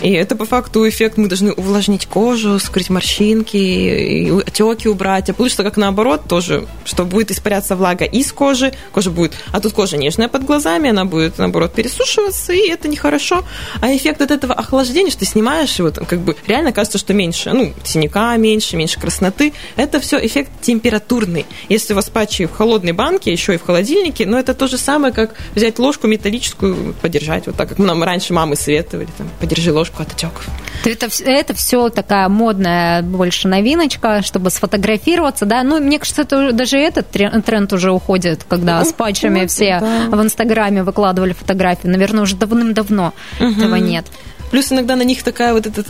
И 0.01 0.11
это 0.11 0.35
по 0.35 0.45
факту 0.45 0.87
эффект, 0.87 1.17
мы 1.17 1.27
должны 1.27 1.51
увлажнить 1.51 2.05
кожу, 2.05 2.59
скрыть 2.59 2.89
морщинки, 2.89 4.31
отеки 4.47 4.87
убрать. 4.87 5.29
А 5.29 5.33
получится 5.33 5.63
как 5.63 5.77
наоборот 5.77 6.23
тоже, 6.27 6.65
что 6.85 7.03
будет 7.03 7.31
испаряться 7.31 7.75
влага 7.75 8.05
из 8.05 8.31
кожи, 8.31 8.73
кожа 8.91 9.11
будет, 9.11 9.33
а 9.51 9.59
тут 9.59 9.73
кожа 9.73 9.97
нежная 9.97 10.27
под 10.27 10.45
глазами, 10.45 10.89
она 10.89 11.05
будет 11.05 11.37
наоборот 11.37 11.73
пересушиваться, 11.73 12.53
и 12.53 12.69
это 12.69 12.87
нехорошо. 12.87 13.43
А 13.81 13.95
эффект 13.95 14.21
от 14.21 14.31
этого 14.31 14.53
охлаждения, 14.53 15.11
что 15.11 15.19
ты 15.19 15.25
снимаешь 15.25 15.75
его, 15.75 15.91
там, 15.91 16.05
как 16.05 16.19
бы 16.19 16.35
реально 16.47 16.71
кажется, 16.71 16.97
что 16.97 17.13
меньше, 17.13 17.51
ну, 17.53 17.73
синяка 17.83 18.35
меньше, 18.37 18.77
меньше 18.77 18.99
красноты. 18.99 19.53
Это 19.75 19.99
все 19.99 20.25
эффект 20.25 20.51
температурный. 20.61 21.45
Если 21.69 21.93
у 21.93 21.95
вас 21.95 22.09
патчи 22.09 22.45
в 22.45 22.51
холодной 22.51 22.93
банке, 22.93 23.31
еще 23.31 23.55
и 23.55 23.57
в 23.57 23.63
холодильнике, 23.63 24.25
но 24.25 24.39
это 24.39 24.53
то 24.53 24.67
же 24.67 24.77
самое, 24.77 25.13
как 25.13 25.35
взять 25.53 25.79
ложку 25.79 26.07
металлическую, 26.07 26.93
подержать, 27.01 27.47
вот 27.47 27.55
так, 27.55 27.69
как 27.69 27.79
нам 27.79 28.03
раньше 28.03 28.33
мамы 28.33 28.55
советовали, 28.55 29.07
там, 29.17 29.29
подержи 29.39 29.73
ложку 29.73 30.03
от 30.03 30.11
отеков. 30.11 30.47
Это, 30.83 31.07
это 31.23 31.53
все 31.53 31.89
такая 31.89 32.29
модная 32.29 33.01
больше 33.01 33.47
новиночка, 33.47 34.21
чтобы 34.21 34.49
сфотографироваться, 34.49 35.45
да. 35.45 35.63
Ну, 35.63 35.79
мне 35.79 35.99
кажется, 35.99 36.23
это, 36.23 36.51
даже 36.51 36.77
этот 36.77 37.09
тренд 37.09 37.73
уже 37.73 37.91
уходит, 37.91 38.45
когда 38.47 38.79
ну, 38.79 38.85
с 38.85 38.93
патчами 38.93 39.41
вот, 39.41 39.51
все 39.51 39.79
да. 39.79 40.09
в 40.09 40.21
Инстаграме 40.21 40.83
выкладывали 40.83 41.33
фотографии. 41.33 41.87
Наверное, 41.87 42.23
уже 42.23 42.35
давным-давно. 42.35 43.13
Угу 43.39 43.54
этого 43.57 43.75
нет. 43.75 44.05
Плюс 44.51 44.71
иногда 44.71 44.95
на 44.95 45.01
них 45.01 45.23
такая 45.23 45.53
вот 45.53 45.65
этот, 45.65 45.87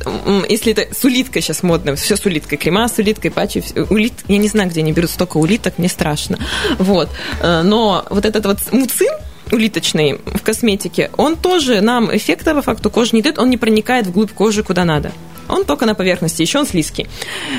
если 0.49 0.71
это 0.71 0.93
с 0.93 1.03
улиткой 1.03 1.41
сейчас 1.41 1.61
модно, 1.61 1.95
все 1.95 2.15
с 2.15 2.25
улиткой, 2.25 2.57
крема 2.57 2.87
с 2.87 2.97
улиткой, 2.97 3.31
патчи, 3.31 3.63
улит, 3.89 4.13
я 4.27 4.37
не 4.37 4.47
знаю, 4.47 4.69
где 4.69 4.79
они 4.79 4.91
берут 4.91 5.11
столько 5.11 5.37
улиток, 5.37 5.77
мне 5.77 5.89
страшно. 5.89 6.39
Вот. 6.79 7.09
Э, 7.41 7.61
но 7.61 8.05
вот 8.09 8.25
этот 8.25 8.45
вот 8.45 8.57
муцин, 8.71 9.11
улиточный 9.51 10.19
в 10.25 10.41
косметике, 10.41 11.11
он 11.17 11.35
тоже 11.35 11.81
нам 11.81 12.15
эффекта 12.15 12.55
по 12.55 12.61
факту 12.61 12.89
кожи 12.89 13.11
не 13.13 13.21
дает, 13.21 13.37
он 13.37 13.49
не 13.49 13.57
проникает 13.57 14.07
вглубь 14.07 14.31
кожи 14.31 14.63
куда 14.63 14.85
надо. 14.85 15.11
Он 15.47 15.63
только 15.63 15.85
на 15.85 15.93
поверхности, 15.93 16.41
еще 16.41 16.59
он 16.59 16.65
слизкий. 16.65 17.07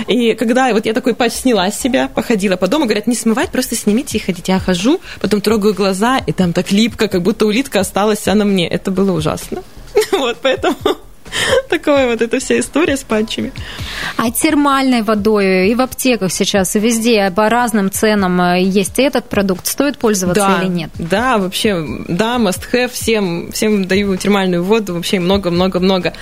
И 0.09 0.33
когда 0.35 0.73
вот 0.73 0.87
я 0.87 0.93
такой 0.93 1.15
патч 1.15 1.35
сняла 1.35 1.71
с 1.71 1.79
себя, 1.79 2.09
походила 2.13 2.57
по 2.57 2.67
дому, 2.67 2.87
говорят, 2.87 3.07
не 3.07 3.15
смывать, 3.15 3.51
просто 3.51 3.77
снимите 3.77 4.19
и 4.19 4.21
ходите. 4.21 4.53
Я 4.53 4.59
хожу, 4.59 5.01
потом 5.21 5.41
трогаю 5.41 5.73
глаза, 5.73 6.19
и 6.19 6.33
там 6.33 6.53
так 6.53 6.73
липко, 6.73 7.07
как 7.07 7.23
будто 7.23 7.47
улитка 7.47 7.79
осталась 7.79 8.27
на 8.27 8.45
мне. 8.45 8.69
Это 8.69 8.91
было 8.91 9.13
ужасно. 9.13 9.63
Вот, 10.13 10.39
поэтому 10.43 10.77
Такое 11.69 12.09
вот 12.09 12.23
эта 12.23 12.39
вся 12.39 12.59
история 12.59 12.97
с 12.97 13.03
патчами. 13.03 13.53
А 14.17 14.31
термальной 14.31 15.03
водой 15.03 15.69
и 15.69 15.75
в 15.75 15.81
аптеках 15.81 16.33
сейчас, 16.33 16.77
и 16.77 16.79
везде 16.79 17.31
по 17.35 17.49
разным 17.49 17.91
ценам 17.91 18.41
э, 18.41 18.63
есть 18.63 18.99
этот 18.99 19.29
продукт. 19.29 19.67
Стоит 19.67 19.99
пользоваться 19.99 20.47
да, 20.47 20.63
или 20.63 20.71
нет? 20.71 20.91
Да, 20.99 21.39
вообще, 21.39 21.85
да, 22.09 22.37
must 22.37 22.63
have. 22.73 22.89
Всем, 22.89 23.51
всем 23.53 23.87
даю 23.87 24.17
термальную 24.17 24.63
воду. 24.63 24.95
Вообще 24.95 25.19
много-много-много. 25.19 26.15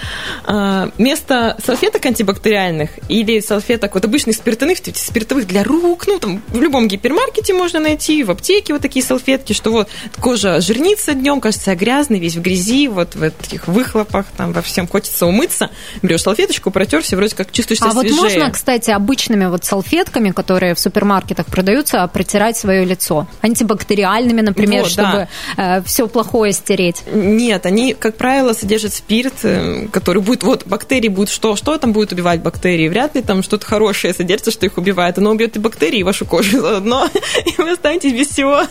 А, 0.45 0.91
вместо 0.99 1.57
салфеток 1.65 2.05
антибактериальных 2.07 2.91
или 3.09 3.41
салфеток 3.41 3.95
вот 3.95 4.05
обычных 4.05 4.37
спиртовых, 4.37 4.79
спиртовых 4.95 5.47
для 5.47 5.65
рук, 5.65 6.07
ну, 6.07 6.19
там 6.19 6.43
в 6.49 6.61
любом 6.61 6.89
гипермаркете 6.89 7.55
можно 7.55 7.81
найти, 7.81 8.25
в 8.25 8.31
аптеке 8.31 8.73
вот 8.73 8.83
такие 8.83 9.05
салфетки, 9.05 9.53
что 9.53 9.71
вот 9.71 9.89
кожа 10.21 10.61
жирнится 10.61 11.15
днем, 11.15 11.41
кажется 11.41 11.75
грязный, 11.75 12.19
весь 12.19 12.37
в 12.37 12.43
грязи, 12.43 12.89
вот 12.89 13.15
в 13.15 13.23
этих 13.23 13.69
выхлопах, 13.69 14.27
там 14.37 14.53
во 14.53 14.63
всем 14.63 14.87
хочется 14.87 15.27
умыться. 15.35 15.71
Берешь 16.03 16.23
салфеточку, 16.23 16.71
протерся, 16.71 17.17
вроде 17.17 17.35
как 17.35 17.53
чувствуешься 17.53 17.87
а 17.87 17.91
свежее. 17.93 18.13
вот 18.15 18.23
можно, 18.23 18.51
кстати, 18.51 18.91
обычными 18.91 19.47
вот 19.47 19.65
салфетками, 19.65 20.31
которые 20.31 20.75
в 20.75 20.79
супермаркетах 20.79 21.47
продаются, 21.47 22.07
протирать 22.07 22.57
свое 22.57 22.85
лицо? 22.85 23.27
Антибактериальными, 23.43 24.41
например, 24.41 24.83
вот, 24.83 24.91
чтобы 24.91 25.29
да. 25.57 25.79
э, 25.79 25.83
все 25.83 26.07
плохое 26.07 26.53
стереть? 26.53 27.03
Нет, 27.13 27.67
они, 27.67 27.95
как 27.95 28.17
правило, 28.17 28.53
содержат 28.53 28.95
спирт, 28.95 29.35
э, 29.43 29.89
который 29.93 30.23
будет, 30.23 30.43
вот, 30.43 30.67
бактерии 30.67 31.09
будут 31.09 31.31
что? 31.31 31.57
Что 31.57 31.77
там 31.79 31.93
будет 31.93 32.13
убивать 32.13 32.41
бактерии? 32.41 32.89
Вряд 32.89 33.15
ли 33.15 33.23
там 33.23 33.43
что-то 33.43 33.67
хорошее 33.67 34.15
содержится, 34.15 34.51
что 34.51 34.67
их 34.67 34.79
убивает. 34.79 35.19
Оно 35.19 35.31
убьет 35.31 35.57
и 35.57 35.59
бактерии, 35.59 36.01
и 36.01 36.03
вашу 36.03 36.25
кожу 36.27 36.61
заодно, 36.61 37.09
и 37.47 37.61
вы 37.61 37.73
останетесь 37.73 38.13
без 38.13 38.29
всего. 38.29 38.63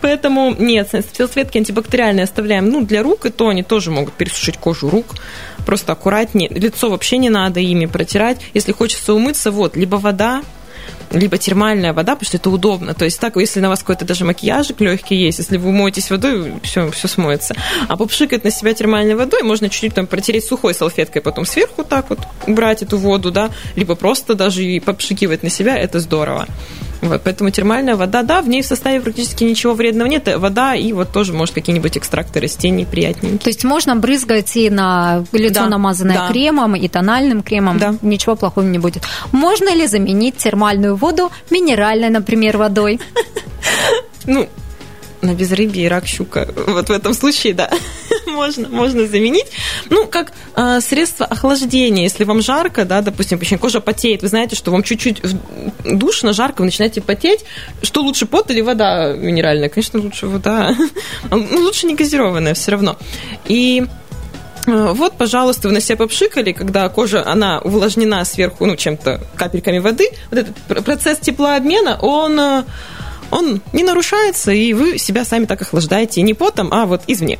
Поэтому 0.00 0.54
нет, 0.58 0.90
салфетки 1.12 1.58
антибактериальные 1.58 2.24
оставляем. 2.24 2.68
Ну, 2.68 2.84
для 2.84 3.02
рук 3.02 3.26
и 3.26 3.30
то 3.30 3.48
они 3.48 3.62
тоже 3.62 3.90
могут 3.90 4.14
пересушить 4.14 4.56
кожу 4.56 4.88
рук 4.88 5.06
просто 5.66 5.92
аккуратнее. 6.06 6.48
Лицо 6.50 6.88
вообще 6.88 7.18
не 7.18 7.30
надо 7.30 7.58
ими 7.58 7.86
протирать. 7.86 8.38
Если 8.54 8.70
хочется 8.70 9.12
умыться, 9.12 9.50
вот, 9.50 9.76
либо 9.76 9.96
вода, 9.96 10.42
либо 11.10 11.36
термальная 11.36 11.92
вода, 11.92 12.12
потому 12.14 12.26
что 12.28 12.36
это 12.36 12.50
удобно. 12.50 12.94
То 12.94 13.04
есть 13.04 13.18
так, 13.18 13.36
если 13.36 13.58
на 13.58 13.68
вас 13.68 13.80
какой-то 13.80 14.04
даже 14.04 14.24
макияжик 14.24 14.80
легкий 14.80 15.16
есть, 15.16 15.38
если 15.38 15.56
вы 15.56 15.72
моетесь 15.72 16.08
водой, 16.10 16.54
все, 16.62 16.92
все 16.92 17.08
смоется. 17.08 17.56
А 17.88 17.96
попшикать 17.96 18.44
на 18.44 18.52
себя 18.52 18.72
термальной 18.72 19.16
водой 19.16 19.42
можно 19.42 19.68
чуть-чуть 19.68 19.94
там 19.94 20.06
протереть 20.06 20.44
сухой 20.44 20.74
салфеткой, 20.74 21.22
потом 21.22 21.44
сверху 21.44 21.82
так 21.82 22.08
вот 22.10 22.20
убрать 22.46 22.82
эту 22.82 22.98
воду, 22.98 23.32
да, 23.32 23.50
либо 23.74 23.96
просто 23.96 24.36
даже 24.36 24.64
и 24.64 24.78
попшикивать 24.78 25.42
на 25.42 25.50
себя, 25.50 25.76
это 25.76 25.98
здорово. 25.98 26.46
Вот, 27.02 27.22
поэтому 27.22 27.50
термальная 27.50 27.96
вода, 27.96 28.22
да, 28.22 28.40
в 28.40 28.48
ней 28.48 28.62
в 28.62 28.66
составе 28.66 29.00
практически 29.00 29.44
ничего 29.44 29.74
вредного 29.74 30.08
нет. 30.08 30.28
Вода 30.36 30.74
и 30.74 30.92
вот 30.92 31.12
тоже, 31.12 31.32
может, 31.32 31.54
какие-нибудь 31.54 31.96
экстракты 31.98 32.40
растений 32.40 32.84
приятненькие. 32.84 33.38
То 33.38 33.48
есть 33.48 33.64
можно 33.64 33.96
брызгать 33.96 34.56
и 34.56 34.70
на 34.70 35.24
лицо 35.32 35.60
да, 35.60 35.68
намазанное 35.68 36.18
да. 36.18 36.28
кремом, 36.28 36.74
и 36.74 36.88
тональным 36.88 37.42
кремом. 37.42 37.78
Да. 37.78 37.94
Ничего 38.02 38.36
плохого 38.36 38.64
не 38.64 38.78
будет. 38.78 39.02
Можно 39.32 39.74
ли 39.74 39.86
заменить 39.86 40.36
термальную 40.36 40.96
воду 40.96 41.30
минеральной, 41.50 42.10
например, 42.10 42.56
водой? 42.56 43.00
Ну, 44.24 44.48
на 45.22 45.34
безрыбье 45.34 45.84
и 45.84 45.88
рак 45.88 46.06
щука. 46.06 46.48
Вот 46.66 46.88
в 46.88 46.92
этом 46.92 47.14
случае, 47.14 47.54
да, 47.54 47.70
можно, 48.26 48.68
можно 48.68 49.06
заменить. 49.06 49.46
Ну, 49.90 50.06
как 50.06 50.32
э, 50.54 50.80
средство 50.80 51.26
охлаждения. 51.26 52.04
Если 52.04 52.24
вам 52.24 52.42
жарко, 52.42 52.84
да, 52.84 53.02
допустим, 53.02 53.38
почему 53.38 53.58
кожа 53.58 53.80
потеет, 53.80 54.22
вы 54.22 54.28
знаете, 54.28 54.56
что 54.56 54.70
вам 54.70 54.82
чуть-чуть 54.82 55.22
душно, 55.84 56.32
жарко, 56.32 56.60
вы 56.60 56.66
начинаете 56.66 57.00
потеть. 57.00 57.44
Что 57.82 58.02
лучше, 58.02 58.26
пот 58.26 58.50
или 58.50 58.60
вода 58.60 59.12
минеральная? 59.12 59.68
Конечно, 59.68 60.00
лучше 60.00 60.26
вода. 60.26 60.74
Ну, 61.30 61.60
лучше 61.60 61.86
не 61.86 61.94
газированная 61.94 62.54
все 62.54 62.72
равно. 62.72 62.96
И 63.46 63.84
э, 64.66 64.92
вот, 64.92 65.16
пожалуйста, 65.16 65.68
вы 65.68 65.74
на 65.74 65.80
себя 65.80 65.96
попшикали, 65.96 66.52
когда 66.52 66.88
кожа, 66.88 67.26
она 67.26 67.58
увлажнена 67.60 68.24
сверху, 68.24 68.66
ну, 68.66 68.76
чем-то, 68.76 69.20
капельками 69.36 69.78
воды. 69.78 70.08
Вот 70.30 70.40
этот 70.40 70.84
процесс 70.84 71.18
теплообмена, 71.18 71.98
он 72.00 72.38
э, 72.40 72.64
он 73.30 73.60
не 73.72 73.84
нарушается, 73.84 74.52
и 74.52 74.72
вы 74.72 74.98
себя 74.98 75.24
сами 75.24 75.46
так 75.46 75.62
охлаждаете 75.62 76.22
не 76.22 76.34
потом, 76.34 76.72
а 76.72 76.86
вот 76.86 77.02
извне. 77.06 77.38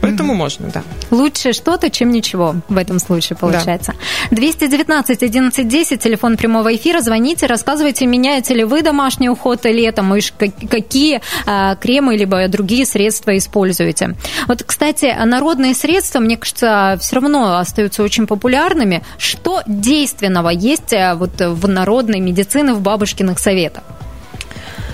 Поэтому 0.00 0.32
mm-hmm. 0.32 0.36
можно, 0.36 0.68
да. 0.68 0.82
Лучше 1.10 1.52
что-то, 1.52 1.90
чем 1.90 2.10
ничего 2.10 2.56
в 2.68 2.76
этом 2.76 2.98
случае 2.98 3.36
получается. 3.36 3.94
Да. 4.30 4.36
219 4.36 5.22
11 5.22 5.68
10, 5.68 6.00
телефон 6.00 6.36
прямого 6.36 6.74
эфира. 6.74 7.00
Звоните, 7.00 7.46
рассказывайте, 7.46 8.06
меняете 8.06 8.54
ли 8.54 8.64
вы 8.64 8.82
домашний 8.82 9.28
уход 9.28 9.64
летом, 9.64 10.14
и 10.14 10.20
какие 10.20 11.20
а, 11.46 11.74
кремы 11.76 12.16
либо 12.16 12.46
другие 12.48 12.86
средства 12.86 13.36
используете. 13.36 14.14
Вот, 14.46 14.62
кстати, 14.62 15.14
народные 15.24 15.74
средства, 15.74 16.20
мне 16.20 16.36
кажется, 16.36 16.96
все 17.00 17.16
равно 17.16 17.58
остаются 17.58 18.02
очень 18.02 18.26
популярными. 18.26 19.02
Что 19.18 19.62
действенного 19.66 20.50
есть 20.50 20.92
а, 20.92 21.16
вот 21.16 21.40
в 21.40 21.66
народной 21.66 22.20
медицине, 22.20 22.72
в 22.72 22.80
бабушкиных 22.80 23.38
советах? 23.38 23.82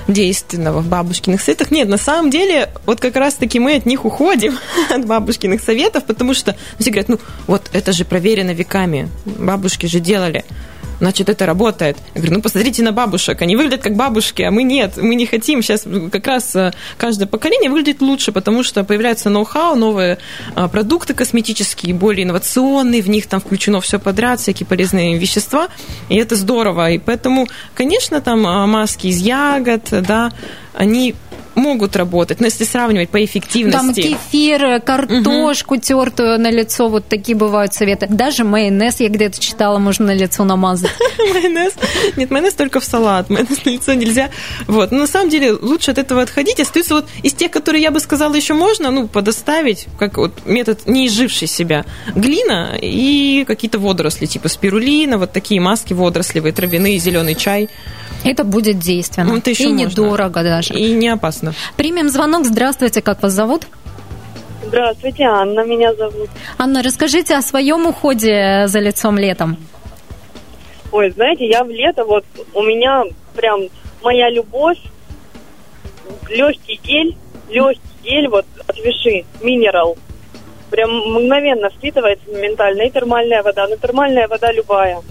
Действенного 0.09 0.81
в 0.81 0.89
бабушкиных 0.89 1.41
советах. 1.41 1.71
Нет, 1.71 1.89
на 1.89 1.97
самом 1.97 2.31
деле, 2.31 2.71
вот 2.87 3.01
как 3.01 3.17
раз-таки 3.17 3.59
мы 3.59 3.77
от 3.77 3.87
них 3.87 4.05
уходим, 4.05 4.59
от 4.91 5.07
бабушкиных 5.07 5.61
советов, 5.61 6.05
потому 6.05 6.35
что 6.35 6.57
все 6.79 6.91
говорят, 6.91 7.09
ну, 7.09 7.19
вот 7.47 7.63
это 7.73 7.93
же 7.93 8.05
проверено 8.05 8.53
веками, 8.53 9.09
бабушки 9.25 9.87
же 9.87 10.01
делали 10.01 10.45
значит, 10.99 11.29
это 11.29 11.47
работает. 11.47 11.97
Я 12.15 12.21
говорю, 12.21 12.37
ну, 12.37 12.43
посмотрите 12.43 12.83
на 12.83 12.93
бабушек, 12.93 13.41
они 13.43 13.57
выглядят 13.57 13.83
как 13.83 13.95
бабушки, 13.95 14.43
а 14.43 14.51
мы 14.51 14.63
нет, 14.63 14.97
мы 14.97 15.15
не 15.15 15.27
хотим. 15.27 15.63
Сейчас 15.63 15.87
как 16.11 16.27
раз 16.27 16.55
э, 16.57 16.73
каждое 16.97 17.27
поколение 17.27 17.71
выглядит 17.71 18.01
лучше, 18.01 18.33
потому 18.33 18.63
что 18.63 18.85
появляется 18.85 19.31
ноу-хау, 19.31 19.75
новые 19.75 20.19
э, 20.55 20.69
продукты 20.69 21.15
косметические, 21.15 21.95
более 21.95 22.25
инновационные, 22.25 23.03
в 23.03 23.09
них 23.09 23.27
там 23.27 23.41
включено 23.41 23.81
все 23.81 23.99
подряд, 23.99 24.41
всякие 24.41 24.67
полезные 24.67 25.19
вещества, 25.19 25.69
и 26.09 26.17
это 26.17 26.37
здорово. 26.37 26.91
И 26.91 26.99
поэтому, 26.99 27.47
конечно, 27.75 28.21
там 28.21 28.47
э, 28.47 28.67
маски 28.67 29.09
из 29.09 29.19
ягод, 29.19 29.89
да, 29.91 30.33
они 30.75 31.15
могут 31.55 31.97
работать, 31.97 32.41
но 32.41 32.47
если 32.47 32.65
сравнивать 32.65 33.11
по 33.11 33.25
эффективности. 33.25 33.77
Там 33.77 33.95
кефир, 33.95 34.81
картошку 34.81 35.75
угу. 35.75 35.83
тертую 35.83 36.39
на 36.41 36.51
лицо, 36.51 36.89
вот 36.89 37.07
такие 37.07 37.37
бывают 37.37 37.75
советы. 37.75 38.07
Даже 38.09 38.45
майонез 38.45 39.01
я 39.01 39.09
где-то 39.09 39.41
читала, 39.41 39.79
можно 39.79 40.07
на 40.07 40.15
лицо 40.15 40.45
намазать. 40.45 40.91
Майонез? 41.19 41.75
Нет, 42.17 42.31
майонез 42.31 42.55
только 42.55 42.81
в 42.81 42.85
салат, 42.85 43.31
майонез 43.31 43.65
на 43.65 43.71
лицо 43.71 43.95
нельзя. 43.95 44.31
Вот, 44.67 44.91
но 44.91 44.99
на 44.99 45.07
самом 45.07 45.31
деле 45.31 45.53
лучше 45.53 45.91
от 45.91 45.99
этого 45.99 46.23
отходить. 46.23 46.61
Остаются 46.61 46.95
вот 46.95 47.07
из 47.23 47.33
тех, 47.33 47.51
которые 47.51 47.83
я 47.83 47.91
бы 47.91 48.01
сказала 48.01 48.35
еще 48.35 48.55
можно, 48.55 48.91
ну, 48.91 49.09
подоставить, 49.09 49.87
как 49.99 50.19
вот 50.19 50.47
метод 50.47 50.87
не 50.87 51.07
изживший 51.07 51.49
себя. 51.49 51.85
Глина 52.15 52.77
и 52.81 53.45
какие-то 53.47 53.79
водоросли, 53.79 54.27
типа 54.27 54.49
спирулина, 54.49 55.19
вот 55.19 55.33
такие 55.33 55.61
маски 55.61 55.93
водорослевые, 55.93 56.53
травяные, 56.53 56.99
зеленый 56.99 57.35
чай. 57.35 57.69
Это 58.25 58.45
будет 58.45 58.79
действенно. 58.79 59.31
Ну, 59.31 59.39
это 59.39 59.51
еще 59.51 59.65
и 59.65 59.69
можно. 59.69 59.81
недорого 59.83 60.43
даже. 60.43 60.75
И 60.75 60.93
не 60.95 61.09
опасно. 61.09 61.55
Примем 61.77 62.09
звонок. 62.09 62.47
Здравствуйте, 62.47 63.03
как 63.03 63.23
вас 63.23 63.33
зовут? 63.33 63.67
Здравствуйте, 64.67 65.25
Анна 65.25 65.65
меня 65.65 65.95
зовут. 65.95 66.31
Анна, 66.59 66.83
расскажите 66.83 67.37
о 67.37 67.43
своем 67.43 67.87
уходе 67.87 68.65
за 68.67 68.79
лицом 68.81 69.19
летом. 69.19 69.59
Ой, 70.91 71.11
знаете, 71.11 71.47
я 71.47 71.65
в 71.65 71.69
лето, 71.69 72.05
вот 72.05 72.25
у 72.55 72.63
меня 72.63 73.05
прям 73.35 73.61
моя 74.03 74.31
любовь, 74.31 74.79
легкий 76.29 76.81
гель, 76.83 77.17
легкий 77.51 77.81
гель, 78.03 78.29
вот 78.29 78.47
от 78.67 78.77
Виши, 78.79 79.25
минерал. 79.43 79.99
Прям 80.71 80.91
мгновенно 80.91 81.69
впитывается 81.71 82.29
моментально. 82.31 82.83
И 82.83 82.91
термальная 82.91 83.43
вода, 83.43 83.67
но 83.69 83.77
термальная 83.77 84.29
вода 84.29 84.51
любая. 84.53 85.03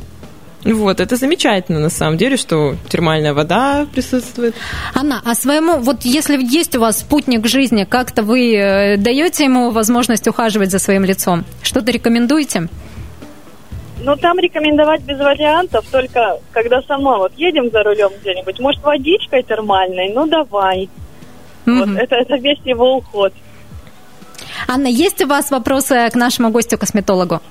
Вот, 0.63 0.99
это 0.99 1.15
замечательно, 1.15 1.79
на 1.79 1.89
самом 1.89 2.17
деле, 2.17 2.37
что 2.37 2.75
термальная 2.89 3.33
вода 3.33 3.85
присутствует. 3.93 4.55
Анна, 4.95 5.21
а 5.25 5.35
своему, 5.35 5.79
вот 5.79 6.03
если 6.03 6.37
есть 6.41 6.75
у 6.75 6.79
вас 6.79 6.99
спутник 6.99 7.45
жизни, 7.47 7.83
как-то 7.83 8.23
вы 8.23 8.55
э, 8.55 8.97
даете 8.97 9.43
ему 9.43 9.71
возможность 9.71 10.27
ухаживать 10.27 10.71
за 10.71 10.79
своим 10.79 11.03
лицом? 11.03 11.43
Что-то 11.61 11.91
рекомендуете? 11.91 12.69
Ну, 13.99 14.15
там 14.17 14.39
рекомендовать 14.39 15.01
без 15.03 15.17
вариантов, 15.17 15.85
только 15.91 16.39
когда 16.51 16.81
сама 16.81 17.17
вот 17.17 17.33
едем 17.37 17.69
за 17.71 17.83
рулем 17.83 18.11
где-нибудь, 18.21 18.59
может, 18.59 18.83
водичкой 18.83 19.43
термальной, 19.43 20.11
ну, 20.13 20.27
давай. 20.27 20.89
Mm-hmm. 21.65 21.79
Вот, 21.79 22.01
это, 22.01 22.15
это 22.15 22.35
весь 22.35 22.59
его 22.65 22.97
уход. 22.97 23.33
Анна, 24.67 24.87
есть 24.87 25.21
у 25.23 25.27
вас 25.27 25.51
вопросы 25.51 26.09
к 26.11 26.15
нашему 26.15 26.49
гостю-косметологу? 26.49 27.41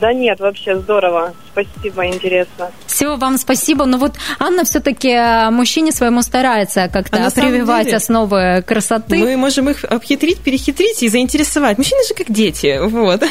Да 0.00 0.12
нет, 0.12 0.40
вообще 0.40 0.78
здорово. 0.78 1.34
Спасибо, 1.52 2.06
интересно. 2.06 2.70
Все, 2.86 3.16
вам 3.16 3.38
спасибо. 3.38 3.84
Но 3.84 3.98
вот 3.98 4.14
Анна 4.38 4.64
все-таки 4.64 5.08
э, 5.08 5.50
мужчине 5.50 5.92
своему 5.92 6.22
старается 6.22 6.88
как-то 6.92 7.24
а 7.26 7.30
прививать 7.30 7.86
деле, 7.86 7.96
основы 7.96 8.62
красоты. 8.66 9.18
Мы 9.18 9.36
можем 9.36 9.68
их 9.70 9.84
обхитрить, 9.84 10.38
перехитрить 10.38 11.02
и 11.02 11.08
заинтересовать. 11.08 11.78
Мужчины 11.78 12.00
же 12.06 12.14
как 12.14 12.30
дети, 12.30 12.78
вот. 12.82 13.22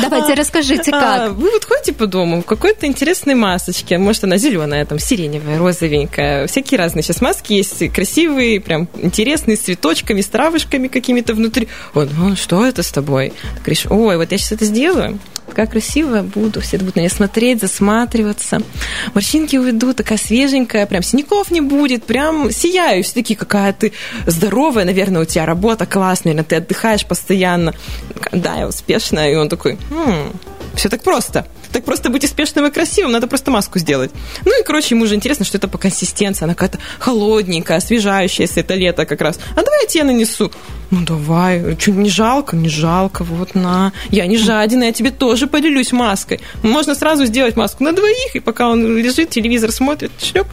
Давайте, 0.00 0.32
а, 0.32 0.36
расскажите, 0.36 0.90
как. 0.90 1.20
А, 1.20 1.28
вы 1.30 1.50
вот 1.50 1.64
ходите 1.64 1.92
по 1.92 2.06
дому 2.06 2.42
в 2.42 2.46
какой-то 2.46 2.86
интересной 2.86 3.34
масочке, 3.34 3.98
может, 3.98 4.24
она 4.24 4.36
зеленая, 4.36 4.84
там, 4.84 4.98
сиреневая, 4.98 5.58
розовенькая, 5.58 6.46
всякие 6.46 6.78
разные 6.78 7.02
сейчас 7.02 7.20
маски 7.20 7.54
есть, 7.54 7.92
красивые, 7.92 8.60
прям 8.60 8.88
интересные, 8.94 9.56
с 9.56 9.60
цветочками, 9.60 10.20
с 10.20 10.26
травышками 10.26 10.88
какими-то 10.88 11.34
внутри. 11.34 11.68
Вот, 11.94 12.08
ну, 12.16 12.36
что 12.36 12.64
это 12.66 12.82
с 12.82 12.90
тобой? 12.90 13.32
Ты 13.56 13.60
говоришь, 13.60 13.86
ой, 13.88 14.16
вот 14.16 14.30
я 14.30 14.38
сейчас 14.38 14.52
это 14.52 14.64
сделаю, 14.64 15.18
такая 15.48 15.66
красивая 15.66 16.22
буду, 16.22 16.60
все 16.60 16.78
будут 16.78 16.96
на 16.96 17.00
меня 17.00 17.10
смотреть, 17.10 17.60
засматриваться. 17.60 18.60
Морщинки 19.14 19.56
уйдут, 19.56 19.96
такая 19.96 20.18
свеженькая, 20.18 20.86
прям 20.86 21.02
синяков 21.02 21.50
не 21.50 21.60
будет, 21.60 22.04
прям 22.04 22.50
сияю, 22.50 23.02
все 23.02 23.14
такие, 23.14 23.36
какая 23.36 23.72
ты 23.72 23.92
здоровая, 24.26 24.84
наверное, 24.84 25.22
у 25.22 25.24
тебя 25.24 25.46
работа 25.46 25.86
классная, 25.86 26.32
наверное, 26.32 26.48
ты 26.48 26.56
отдыхаешь 26.56 27.06
постоянно. 27.06 27.74
Да, 28.32 28.56
я 28.56 28.68
успешная. 28.68 29.32
И 29.32 29.36
он 29.36 29.48
такой, 29.48 29.78
хм, 29.90 30.32
все 30.74 30.88
так 30.88 31.02
просто. 31.02 31.46
Так 31.72 31.84
просто 31.84 32.10
быть 32.10 32.24
успешным 32.24 32.66
и 32.66 32.70
красивым, 32.70 33.12
надо 33.12 33.26
просто 33.26 33.50
маску 33.50 33.78
сделать. 33.78 34.10
Ну 34.44 34.60
и, 34.60 34.64
короче, 34.64 34.94
ему 34.94 35.06
же 35.06 35.14
интересно, 35.14 35.44
что 35.44 35.58
это 35.58 35.68
по 35.68 35.78
консистенции, 35.78 36.44
она 36.44 36.54
какая-то 36.54 36.78
холодненькая, 36.98 37.78
освежающая, 37.78 38.46
если 38.46 38.62
это 38.62 38.74
лето 38.74 39.04
как 39.06 39.20
раз. 39.20 39.38
А 39.52 39.62
давай 39.62 39.82
я 39.82 39.88
тебе 39.88 40.04
нанесу. 40.04 40.50
Ну 40.90 41.04
давай, 41.04 41.76
что 41.78 41.90
не 41.90 42.08
жалко? 42.08 42.56
Не 42.56 42.68
жалко, 42.68 43.22
вот 43.22 43.54
на. 43.54 43.92
Я 44.10 44.26
не 44.26 44.38
жадина, 44.38 44.84
я 44.84 44.92
тебе 44.92 45.10
тоже 45.10 45.46
поделюсь 45.46 45.92
маской. 45.92 46.40
Можно 46.62 46.94
сразу 46.94 47.26
сделать 47.26 47.56
маску 47.56 47.84
на 47.84 47.92
двоих, 47.92 48.34
и 48.34 48.40
пока 48.40 48.68
он 48.68 48.96
лежит, 48.96 49.30
телевизор 49.30 49.70
смотрит, 49.70 50.12
шлеп. 50.22 50.46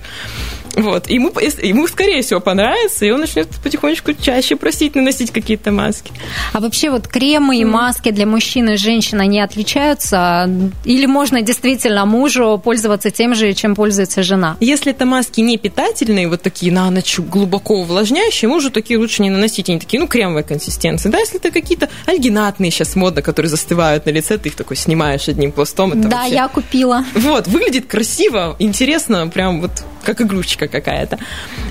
Вот. 0.75 1.09
Ему, 1.09 1.29
ему, 1.29 1.87
скорее 1.87 2.21
всего, 2.21 2.39
понравится, 2.39 3.05
и 3.05 3.11
он 3.11 3.21
начнет 3.21 3.47
потихонечку 3.63 4.13
чаще 4.13 4.55
просить 4.55 4.95
наносить 4.95 5.31
какие-то 5.31 5.71
маски. 5.71 6.11
А 6.53 6.59
вообще 6.59 6.89
вот 6.89 7.07
кремы 7.07 7.57
и 7.57 7.65
маски 7.65 8.11
для 8.11 8.25
мужчин 8.25 8.69
и 8.69 8.77
женщин, 8.77 9.21
они 9.21 9.39
отличаются? 9.39 10.49
Или 10.83 11.05
можно 11.05 11.41
действительно 11.41 12.05
мужу 12.05 12.61
пользоваться 12.63 13.09
тем 13.09 13.35
же, 13.35 13.53
чем 13.53 13.75
пользуется 13.75 14.23
жена? 14.23 14.57
Если 14.59 14.91
это 14.91 15.05
маски 15.05 15.41
не 15.41 15.57
питательные, 15.57 16.27
вот 16.27 16.41
такие 16.41 16.71
на 16.71 16.89
ночь 16.91 17.19
глубоко 17.19 17.75
увлажняющие, 17.75 18.49
мужу 18.49 18.69
такие 18.69 18.99
лучше 18.99 19.21
не 19.21 19.29
наносить, 19.29 19.69
они 19.69 19.79
такие, 19.79 19.99
ну, 19.99 20.07
кремовой 20.07 20.43
консистенции. 20.43 21.09
Да, 21.09 21.19
если 21.19 21.37
это 21.37 21.51
какие-то 21.51 21.89
альгинатные 22.05 22.71
сейчас 22.71 22.95
модно, 22.95 23.21
которые 23.21 23.49
застывают 23.49 24.05
на 24.05 24.09
лице, 24.09 24.37
ты 24.37 24.49
их 24.49 24.55
такой 24.55 24.75
снимаешь 24.75 25.27
одним 25.29 25.51
пластом. 25.51 26.01
Да, 26.01 26.17
вообще... 26.17 26.35
я 26.35 26.47
купила. 26.47 27.05
Вот, 27.13 27.47
выглядит 27.47 27.85
красиво, 27.85 28.55
интересно, 28.59 29.27
прям 29.27 29.61
вот 29.61 29.71
как 30.03 30.21
игрушечка 30.21 30.64
какая-то. 30.67 31.19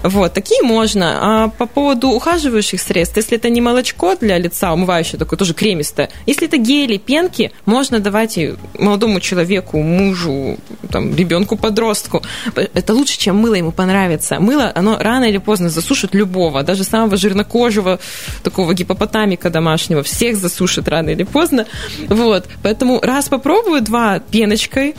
Вот, 0.02 0.32
такие 0.32 0.62
можно. 0.62 1.18
А 1.20 1.48
по 1.48 1.66
поводу 1.66 2.08
ухаживающих 2.10 2.80
средств, 2.80 3.16
если 3.16 3.36
это 3.36 3.48
не 3.50 3.60
молочко 3.60 4.16
для 4.16 4.38
лица, 4.38 4.72
умывающее 4.72 5.18
такое, 5.18 5.38
тоже 5.38 5.54
кремистое, 5.54 6.10
если 6.26 6.46
это 6.46 6.56
гели, 6.56 6.96
пенки, 6.96 7.52
можно 7.66 8.00
давать 8.00 8.38
и 8.38 8.54
молодому 8.78 9.20
человеку, 9.20 9.80
мужу, 9.80 10.58
там, 10.90 11.14
ребенку, 11.14 11.56
подростку. 11.56 12.22
Это 12.54 12.94
лучше, 12.94 13.18
чем 13.18 13.36
мыло 13.36 13.54
ему 13.54 13.72
понравится. 13.72 14.40
Мыло, 14.40 14.70
оно 14.74 14.98
рано 14.98 15.24
или 15.24 15.38
поздно 15.38 15.68
засушит 15.68 16.14
любого, 16.14 16.62
даже 16.62 16.84
самого 16.84 17.16
жирнокожего, 17.16 17.98
такого 18.42 18.74
гипопотамика 18.74 19.50
домашнего, 19.50 20.02
всех 20.02 20.36
засушит 20.36 20.88
рано 20.88 21.10
или 21.10 21.22
поздно. 21.22 21.66
Вот, 22.08 22.46
поэтому 22.62 23.00
раз 23.00 23.28
попробую, 23.28 23.82
два 23.82 24.18
пеночкой, 24.18 24.94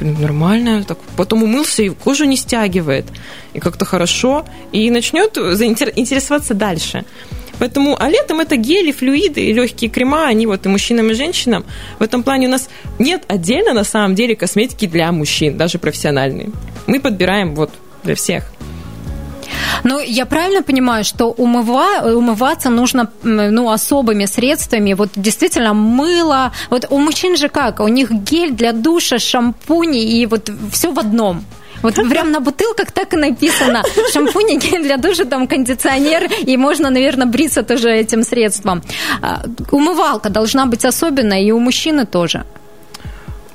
нормально, 0.00 0.84
так, 0.84 0.98
потом 1.16 1.42
умылся 1.42 1.82
и 1.82 1.88
кожу 1.88 2.24
не 2.24 2.36
стягивает, 2.36 3.06
и 3.54 3.60
как-то 3.60 3.84
хорошо, 3.84 4.44
и 4.72 4.90
начнет 4.90 5.34
заинтересоваться 5.34 6.54
дальше. 6.54 7.04
Поэтому, 7.58 7.96
а 7.98 8.08
летом 8.08 8.40
это 8.40 8.56
гели, 8.56 8.92
флюиды 8.92 9.40
и 9.40 9.52
легкие 9.52 9.90
крема, 9.90 10.26
они 10.26 10.46
вот 10.46 10.66
и 10.66 10.68
мужчинам, 10.68 11.10
и 11.10 11.14
женщинам. 11.14 11.64
В 11.98 12.02
этом 12.02 12.22
плане 12.22 12.48
у 12.48 12.50
нас 12.50 12.68
нет 12.98 13.22
отдельно, 13.28 13.72
на 13.72 13.84
самом 13.84 14.14
деле, 14.14 14.34
косметики 14.34 14.86
для 14.86 15.12
мужчин, 15.12 15.56
даже 15.56 15.78
профессиональной. 15.78 16.50
Мы 16.86 16.98
подбираем 16.98 17.54
вот 17.54 17.70
для 18.02 18.14
всех. 18.14 18.50
Ну, 19.84 20.00
я 20.00 20.26
правильно 20.26 20.62
понимаю, 20.62 21.04
что 21.04 21.30
умыва, 21.30 22.02
умываться 22.04 22.70
нужно 22.70 23.10
ну, 23.22 23.70
особыми 23.70 24.26
средствами. 24.26 24.94
Вот 24.94 25.10
действительно 25.16 25.74
мыло. 25.74 26.52
Вот 26.70 26.86
у 26.90 26.98
мужчин 26.98 27.36
же 27.36 27.48
как? 27.48 27.80
У 27.80 27.88
них 27.88 28.10
гель 28.10 28.52
для 28.52 28.72
душа, 28.72 29.18
шампуни 29.18 30.02
и 30.02 30.26
вот 30.26 30.50
все 30.70 30.92
в 30.92 30.98
одном. 30.98 31.44
Вот 31.82 31.94
прям 31.94 32.30
на 32.30 32.40
бутылках 32.40 32.92
так 32.92 33.14
и 33.14 33.16
написано. 33.16 33.82
Шампунь, 34.12 34.58
гель 34.58 34.82
для 34.82 34.96
душа, 34.96 35.24
там 35.24 35.46
кондиционер, 35.46 36.30
и 36.46 36.56
можно, 36.56 36.90
наверное, 36.90 37.26
бриться 37.26 37.62
тоже 37.62 37.90
этим 37.90 38.22
средством. 38.22 38.82
А, 39.20 39.42
умывалка 39.70 40.30
должна 40.30 40.66
быть 40.66 40.84
особенная, 40.84 41.42
и 41.42 41.50
у 41.50 41.58
мужчины 41.58 42.06
тоже. 42.06 42.44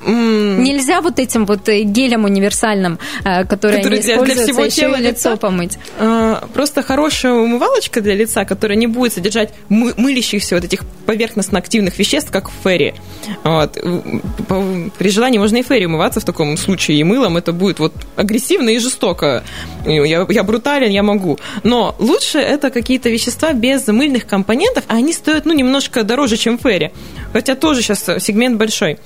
Mm. 0.04 0.60
Нельзя 0.60 1.00
вот 1.00 1.18
этим 1.18 1.46
вот 1.46 1.68
э, 1.68 1.82
гелем 1.82 2.24
универсальным, 2.24 2.98
э, 3.24 3.44
который, 3.44 3.82
который 3.82 4.00
они 4.00 4.24
для 4.24 4.44
всего 4.44 4.64
еще 4.64 4.76
тела 4.76 4.96
и 4.96 5.02
лицо 5.02 5.36
помыть. 5.36 5.78
А, 5.98 6.46
просто 6.54 6.82
хорошая 6.82 7.32
умывалочка 7.32 8.00
для 8.00 8.14
лица, 8.14 8.44
которая 8.44 8.78
не 8.78 8.86
будет 8.86 9.14
содержать 9.14 9.52
мы, 9.68 9.94
мылящихся 9.96 10.54
вот 10.54 10.64
этих 10.64 10.84
поверхностно-активных 11.06 11.98
веществ, 11.98 12.30
как 12.30 12.50
в 12.50 12.52
ферри. 12.62 12.94
Вот. 13.44 13.78
При 14.98 15.10
желании 15.10 15.38
можно 15.38 15.56
и 15.56 15.62
ферри 15.62 15.86
умываться 15.86 16.20
в 16.20 16.24
таком 16.24 16.56
случае, 16.56 16.98
и 16.98 17.04
мылом 17.04 17.36
это 17.36 17.52
будет 17.52 17.78
вот 17.78 17.92
агрессивно 18.16 18.70
и 18.70 18.78
жестоко. 18.78 19.42
Я, 19.84 20.26
я 20.28 20.42
брутален, 20.42 20.90
я 20.90 21.02
могу. 21.02 21.38
Но 21.64 21.94
лучше 21.98 22.38
это 22.38 22.70
какие-то 22.70 23.08
вещества 23.08 23.52
без 23.52 23.86
мыльных 23.86 24.26
компонентов, 24.26 24.84
а 24.88 24.96
они 24.96 25.12
стоят, 25.12 25.44
ну, 25.44 25.54
немножко 25.54 26.04
дороже, 26.04 26.36
чем 26.36 26.58
ферри. 26.58 26.90
Хотя 27.32 27.54
тоже 27.54 27.82
сейчас 27.82 28.04
сегмент 28.04 28.58
большой. 28.58 28.98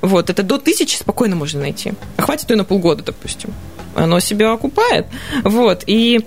Вот, 0.00 0.30
это 0.30 0.42
до 0.42 0.58
тысячи 0.58 0.96
спокойно 0.96 1.36
можно 1.36 1.60
найти. 1.60 1.92
А 2.16 2.22
хватит 2.22 2.50
ее 2.50 2.56
на 2.56 2.64
полгода, 2.64 3.02
допустим. 3.02 3.52
Оно 3.94 4.20
себя 4.20 4.52
окупает. 4.52 5.06
Вот, 5.44 5.84
и 5.86 6.26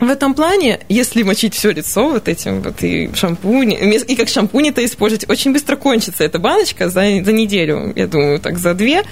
в 0.00 0.10
этом 0.10 0.34
плане, 0.34 0.80
если 0.90 1.22
мочить 1.22 1.54
все 1.54 1.70
лицо 1.70 2.10
вот 2.10 2.28
этим 2.28 2.60
вот 2.60 2.82
и 2.82 3.10
шампунь, 3.14 3.72
и 3.72 4.16
как 4.16 4.28
шампунь 4.28 4.68
это 4.68 4.84
использовать, 4.84 5.28
очень 5.28 5.52
быстро 5.54 5.76
кончится 5.76 6.22
эта 6.24 6.38
баночка 6.38 6.90
за, 6.90 7.00
за 7.24 7.32
неделю, 7.32 7.94
я 7.96 8.06
думаю, 8.06 8.38
так 8.38 8.58
за 8.58 8.74
две. 8.74 9.04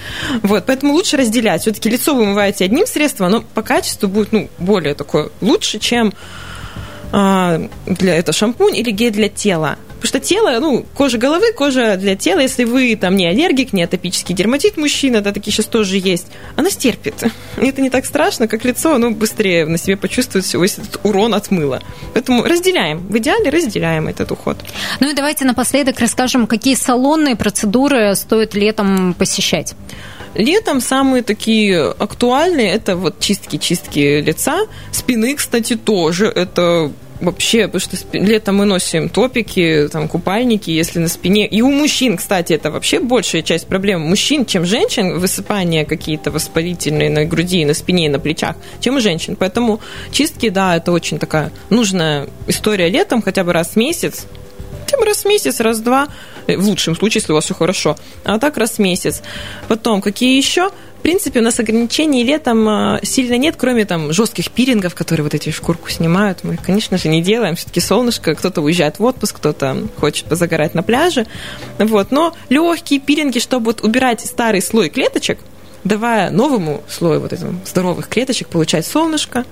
Вот, 0.42 0.66
поэтому 0.66 0.92
лучше 0.92 1.16
разделять. 1.16 1.62
Все-таки 1.62 1.88
лицо 1.88 2.14
вы 2.14 2.24
умываете 2.24 2.66
одним 2.66 2.86
средством, 2.86 3.28
оно 3.28 3.44
по 3.54 3.62
качеству 3.62 4.08
будет 4.08 4.32
ну, 4.32 4.50
более 4.58 4.94
такое 4.94 5.30
лучше, 5.40 5.78
чем 5.78 6.12
а, 7.12 7.66
для 7.86 8.16
это 8.16 8.32
шампунь 8.32 8.76
или 8.76 8.90
гель 8.90 9.12
для 9.12 9.30
тела. 9.30 9.78
Потому 10.04 10.20
что 10.20 10.28
тело, 10.28 10.60
ну, 10.60 10.84
кожа 10.92 11.16
головы, 11.16 11.52
кожа 11.54 11.96
для 11.96 12.14
тела, 12.14 12.40
если 12.40 12.64
вы 12.64 12.94
там 12.94 13.16
не 13.16 13.26
аллергик, 13.26 13.72
не 13.72 13.82
атопический 13.82 14.34
дерматит 14.34 14.76
мужчина, 14.76 15.22
да, 15.22 15.32
такие 15.32 15.50
сейчас 15.50 15.64
тоже 15.64 15.96
есть, 15.96 16.26
она 16.56 16.68
стерпит. 16.68 17.14
И 17.56 17.66
это 17.66 17.80
не 17.80 17.88
так 17.88 18.04
страшно, 18.04 18.46
как 18.46 18.66
лицо, 18.66 18.96
оно 18.96 19.12
быстрее 19.12 19.64
на 19.64 19.78
себе 19.78 19.96
почувствует 19.96 20.44
весь 20.52 20.76
этот 20.76 21.00
урон 21.04 21.32
от 21.32 21.50
мыла. 21.50 21.82
Поэтому 22.12 22.42
разделяем. 22.42 22.98
В 22.98 23.16
идеале 23.16 23.48
разделяем 23.48 24.06
этот 24.06 24.30
уход. 24.30 24.58
Ну 25.00 25.10
и 25.10 25.14
давайте 25.14 25.46
напоследок 25.46 25.98
расскажем, 25.98 26.46
какие 26.46 26.74
салонные 26.74 27.34
процедуры 27.34 28.14
стоит 28.14 28.54
летом 28.54 29.14
посещать. 29.14 29.74
Летом 30.34 30.82
самые 30.82 31.22
такие 31.22 31.80
актуальные 31.80 32.72
это 32.72 32.96
вот 32.96 33.20
чистки-чистки 33.20 34.20
лица, 34.20 34.66
спины, 34.90 35.34
кстати, 35.34 35.76
тоже. 35.76 36.26
Это 36.26 36.90
вообще, 37.24 37.66
потому 37.68 37.80
что 37.80 37.96
летом 38.12 38.56
мы 38.56 38.64
носим 38.64 39.08
топики, 39.08 39.88
там, 39.90 40.08
купальники, 40.08 40.70
если 40.70 40.98
на 40.98 41.08
спине. 41.08 41.46
И 41.46 41.62
у 41.62 41.70
мужчин, 41.70 42.16
кстати, 42.16 42.52
это 42.52 42.70
вообще 42.70 43.00
большая 43.00 43.42
часть 43.42 43.66
проблем 43.66 44.02
мужчин, 44.02 44.46
чем 44.46 44.64
женщин, 44.64 45.18
высыпания 45.18 45.84
какие-то 45.84 46.30
воспалительные 46.30 47.10
на 47.10 47.24
груди, 47.24 47.64
на 47.64 47.74
спине 47.74 48.06
и 48.06 48.08
на 48.08 48.18
плечах, 48.18 48.56
чем 48.80 48.96
у 48.96 49.00
женщин. 49.00 49.36
Поэтому 49.36 49.80
чистки, 50.12 50.48
да, 50.48 50.76
это 50.76 50.92
очень 50.92 51.18
такая 51.18 51.52
нужная 51.70 52.28
история 52.46 52.88
летом, 52.88 53.22
хотя 53.22 53.44
бы 53.44 53.52
раз 53.52 53.70
в 53.70 53.76
месяц, 53.76 54.26
хотя 54.84 54.98
бы 54.98 55.04
раз 55.04 55.24
в 55.24 55.28
месяц, 55.28 55.60
раз-два, 55.60 56.08
в 56.46 56.68
лучшем 56.68 56.94
случае, 56.94 57.20
если 57.20 57.32
у 57.32 57.34
вас 57.36 57.44
все 57.44 57.54
хорошо, 57.54 57.96
а 58.24 58.38
так 58.38 58.56
раз 58.56 58.72
в 58.72 58.78
месяц. 58.78 59.22
Потом, 59.68 60.00
какие 60.00 60.36
еще? 60.36 60.70
Принципе, 61.04 61.40
у 61.40 61.42
нас 61.42 61.60
ограничений 61.60 62.24
летом 62.24 62.66
а, 62.66 62.98
сильно 63.02 63.36
нет, 63.36 63.56
кроме 63.58 63.84
там 63.84 64.10
жестких 64.10 64.50
пирингов, 64.50 64.94
которые 64.94 65.22
вот 65.22 65.34
эти 65.34 65.50
шкурку 65.50 65.90
снимают. 65.90 66.44
Мы, 66.44 66.56
конечно 66.56 66.96
же, 66.96 67.10
не 67.10 67.20
делаем. 67.22 67.56
Все-таки 67.56 67.80
солнышко, 67.80 68.34
кто-то 68.34 68.62
уезжает 68.62 68.98
в 68.98 69.04
отпуск, 69.04 69.36
кто-то 69.36 69.86
хочет 69.98 70.24
позагорать 70.24 70.74
на 70.74 70.82
пляже. 70.82 71.26
Вот. 71.78 72.10
Но 72.10 72.34
легкие 72.48 73.00
пилинги, 73.00 73.38
чтобы 73.38 73.66
вот 73.66 73.82
убирать 73.82 74.22
старый 74.22 74.62
слой 74.62 74.88
клеточек, 74.88 75.38
давая 75.84 76.30
новому 76.30 76.82
слою 76.88 77.20
вот 77.20 77.34
этим 77.34 77.60
здоровых 77.66 78.08
клеточек 78.08 78.48
получать 78.48 78.86
солнышко, 78.86 79.44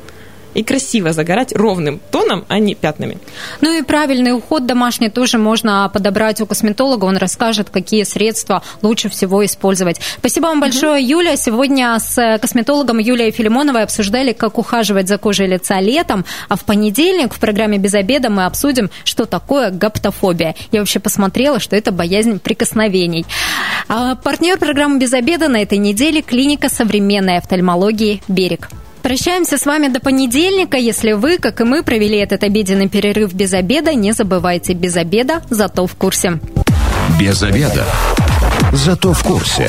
и 0.54 0.62
красиво 0.62 1.12
загорать 1.12 1.52
ровным 1.54 2.00
тоном, 2.10 2.44
а 2.48 2.58
не 2.58 2.74
пятнами. 2.74 3.18
Ну 3.60 3.76
и 3.76 3.82
правильный 3.82 4.34
уход 4.34 4.66
домашний 4.66 5.08
тоже 5.08 5.38
можно 5.38 5.90
подобрать 5.92 6.40
у 6.40 6.46
косметолога. 6.46 7.04
Он 7.04 7.16
расскажет, 7.16 7.70
какие 7.70 8.04
средства 8.04 8.62
лучше 8.82 9.08
всего 9.08 9.44
использовать. 9.44 10.00
Спасибо 10.18 10.46
вам 10.46 10.60
большое, 10.60 11.02
Юля. 11.02 11.36
Сегодня 11.36 11.98
с 11.98 12.38
косметологом 12.40 12.98
Юлией 12.98 13.30
Филимоновой 13.30 13.82
обсуждали, 13.82 14.32
как 14.32 14.58
ухаживать 14.58 15.08
за 15.08 15.18
кожей 15.18 15.46
лица 15.46 15.80
летом. 15.80 16.24
А 16.48 16.56
в 16.56 16.64
понедельник 16.64 17.34
в 17.34 17.38
программе 17.38 17.78
«Без 17.78 17.94
обеда» 17.94 18.30
мы 18.30 18.44
обсудим, 18.44 18.90
что 19.04 19.24
такое 19.24 19.70
гаптофобия. 19.70 20.54
Я 20.70 20.80
вообще 20.80 21.00
посмотрела, 21.00 21.60
что 21.60 21.76
это 21.76 21.92
боязнь 21.92 22.38
прикосновений. 22.38 23.26
А 23.88 24.14
партнер 24.16 24.58
программы 24.58 24.98
«Без 24.98 25.12
обеда» 25.12 25.48
на 25.48 25.62
этой 25.62 25.78
неделе– 25.78 26.22
клиника 26.22 26.68
современной 26.68 27.38
офтальмологии 27.38 28.22
«Берег». 28.28 28.68
Прощаемся 29.02 29.58
с 29.58 29.66
вами 29.66 29.88
до 29.88 30.00
понедельника. 30.00 30.76
Если 30.76 31.12
вы, 31.12 31.38
как 31.38 31.60
и 31.60 31.64
мы, 31.64 31.82
провели 31.82 32.18
этот 32.18 32.44
обеденный 32.44 32.88
перерыв 32.88 33.34
без 33.34 33.52
обеда, 33.52 33.94
не 33.94 34.12
забывайте, 34.12 34.74
без 34.74 34.96
обеда, 34.96 35.42
зато 35.50 35.86
в 35.86 35.94
курсе. 35.96 36.38
Без 37.18 37.42
обеда. 37.42 37.84
Зато 38.72 39.12
в 39.12 39.22
курсе. 39.24 39.68